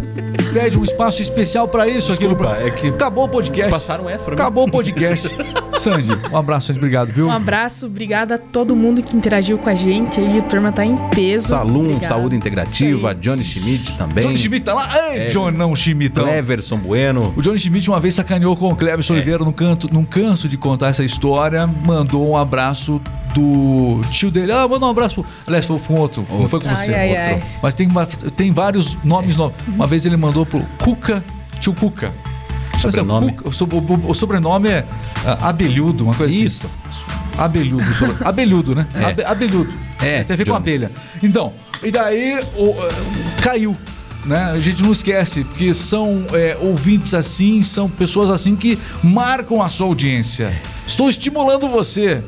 pede 0.54 0.78
um 0.78 0.84
espaço 0.84 1.22
especial 1.22 1.68
pra 1.68 1.88
isso 1.88 2.12
aqui 2.12 2.24
no 2.28 2.36
Desculpa, 2.36 2.58
é 2.62 2.70
que 2.72 2.88
Acabou 2.88 3.26
o 3.26 3.30
podcast. 3.30 3.72
passaram 3.72 4.10
essa 4.10 4.26
pra 4.26 4.36
mim. 4.36 4.42
Acabou 4.42 4.68
o 4.68 4.72
podcast. 4.72 5.30
Sandy, 5.80 6.12
um 6.32 6.36
abraço, 6.38 6.68
Sandy. 6.68 6.80
Obrigado, 6.80 7.12
viu? 7.14 7.28
Um 7.28 7.32
abraço, 7.32 7.86
obrigada 7.86 8.36
a 8.36 8.38
todo 8.38 8.76
mundo 8.76 9.02
que 9.02 9.16
interagiu 9.16 9.58
com 9.58 9.70
a 9.70 9.76
gente 9.76 10.20
aí, 10.20 10.40
a 10.40 10.42
turma 10.42 10.72
tá 10.72 10.86
em 10.86 10.98
peso. 11.10 11.48
Salum. 11.48 12.00
Saúde 12.02 12.36
Integrativa. 12.36 13.16
Johnny 13.16 13.44
Schmidt 13.44 13.98
também. 13.98 14.24
Johnny 14.26 14.38
Schmidt 14.38 14.66
tá 14.66 14.74
lá. 14.74 14.90
Ei, 15.14 15.20
É. 15.22 15.28
John, 15.28 15.52
não, 15.52 15.74
Schmidt. 15.76 16.20
Cleverson 16.20 16.78
Bueno. 16.78 17.34
O 17.38 17.42
Johnny 17.42 17.60
Schmidt 17.60 17.90
uma 17.90 18.00
vez 18.00 18.16
sacaneou 18.16 18.56
com 18.58 18.70
o 18.72 18.76
Cleverson 18.76 19.14
Oliveira 19.14 19.44
no 19.46 19.54
canto, 19.54 19.88
não 19.94 20.04
canso 20.04 20.50
de 20.50 20.58
contar 20.58 20.90
essa 20.90 21.04
história, 21.04 21.66
mandou 21.68 22.28
um 22.30 22.36
abraço 22.36 23.00
do 23.34 24.02
tio 24.12 24.32
dele. 24.32 24.52
Ah, 24.52 24.68
mandou 24.68 24.88
um 24.90 24.92
abraço 24.92 25.16
pro. 25.16 25.26
Aliás, 25.48 25.64
foi 25.66 25.80
com 25.80 25.94
outro. 25.96 26.26
Não 26.30 26.48
foi 26.48 26.60
com 26.60 26.68
Ai, 26.70 26.76
você. 26.76 26.94
ai, 26.94 27.10
outro. 27.18 27.34
ai. 27.36 27.44
Mas 27.62 27.74
tem, 27.76 27.88
tem 28.36 28.52
vários 28.52 28.98
nomes 29.04 29.36
novos. 29.38 29.56
Uma 29.68 29.86
vez 29.88 30.06
ele 30.06 30.18
mandou 30.18 30.39
pro 30.46 30.64
Cuca, 30.84 31.24
tio 31.60 31.74
Cuca. 31.74 32.14
Sobrenome. 32.78 33.34
Cuca, 33.34 33.50
o, 33.50 33.52
so- 33.54 33.66
o- 33.66 34.10
o 34.12 34.14
sobrenome 34.14 34.70
é 34.70 34.86
ah, 35.26 35.50
Abelhudo, 35.50 36.06
uma 36.06 36.14
coisa 36.16 36.34
Isso. 36.34 36.70
assim. 36.90 37.04
Abelhudo. 37.38 37.94
sobre- 37.94 38.16
Abelhudo, 38.26 38.76
né? 38.76 38.88
É. 38.96 39.04
Abe- 39.06 39.24
abelhudo. 39.26 39.74
É, 40.02 40.24
Tem 40.24 40.34
a 40.34 40.38
ver 40.38 40.48
com 40.48 40.56
abelha. 40.56 40.90
Então, 41.22 41.52
e 41.84 41.92
daí 41.92 42.40
o, 42.56 42.76
ah, 42.82 43.42
caiu. 43.42 43.76
Né? 44.26 44.38
A 44.54 44.60
gente 44.60 44.84
não 44.84 44.92
esquece, 44.92 45.44
porque 45.46 45.74
são 45.74 46.26
é, 46.34 46.58
ouvintes 46.62 47.14
assim, 47.14 47.64
são 47.64 47.90
pessoas 47.90 48.30
assim 48.30 48.54
que 48.56 48.78
marcam 49.02 49.62
a 49.62 49.70
sua 49.70 49.88
audiência. 49.88 50.54
Estou 50.86 51.10
estimulando 51.10 51.68
você. 51.70 52.22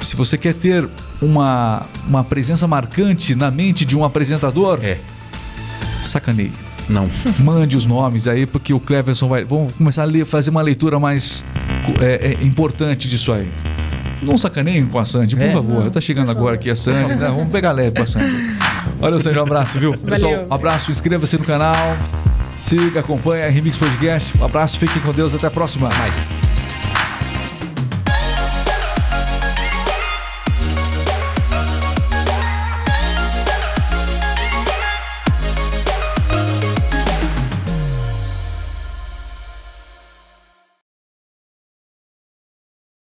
Se 0.00 0.16
você 0.16 0.36
quer 0.36 0.54
ter 0.54 0.86
uma, 1.22 1.86
uma 2.08 2.22
presença 2.24 2.66
marcante 2.66 3.34
na 3.34 3.48
mente 3.50 3.84
de 3.84 3.96
um 3.96 4.04
apresentador, 4.04 4.80
É. 4.82 4.98
sacaneie. 6.02 6.52
Não. 6.88 7.08
Mande 7.40 7.76
os 7.76 7.84
nomes 7.86 8.26
aí, 8.26 8.46
porque 8.46 8.72
o 8.74 8.80
Cleverson 8.80 9.28
vai. 9.28 9.44
Vamos 9.44 9.72
começar 9.74 10.02
a 10.02 10.06
ler- 10.06 10.24
fazer 10.26 10.50
uma 10.50 10.62
leitura 10.62 10.98
mais 11.00 11.44
é, 12.00 12.36
é, 12.40 12.44
importante 12.44 13.08
disso 13.08 13.32
aí. 13.32 13.50
Não 14.22 14.36
sacaneiem 14.36 14.86
com 14.86 14.98
a 14.98 15.04
Sandy, 15.04 15.36
por 15.36 15.44
É. 15.44 15.52
favor. 15.52 15.90
Tá 15.90 16.00
chegando 16.00 16.30
agora 16.30 16.54
aqui 16.54 16.70
a 16.70 16.76
Sandy. 16.76 17.14
né? 17.16 17.26
Vamos 17.28 17.50
pegar 17.50 17.72
leve 17.72 17.96
com 17.96 18.02
a 18.02 18.06
Sandy. 18.06 18.34
Olha, 19.00 19.20
Sandy, 19.20 19.38
um 19.38 19.42
abraço, 19.42 19.78
viu? 19.78 19.92
Pessoal, 19.92 20.46
abraço, 20.50 20.90
inscreva-se 20.92 21.36
no 21.38 21.44
canal. 21.44 21.74
Siga, 22.56 23.00
acompanhe 23.00 23.42
a 23.44 23.48
Remix 23.50 23.76
Podcast. 23.76 24.36
Um 24.38 24.44
abraço, 24.44 24.78
fiquem 24.78 25.02
com 25.02 25.12
Deus, 25.12 25.34
até 25.34 25.46
a 25.46 25.50
próxima. 25.50 25.88
Mais. 25.98 26.43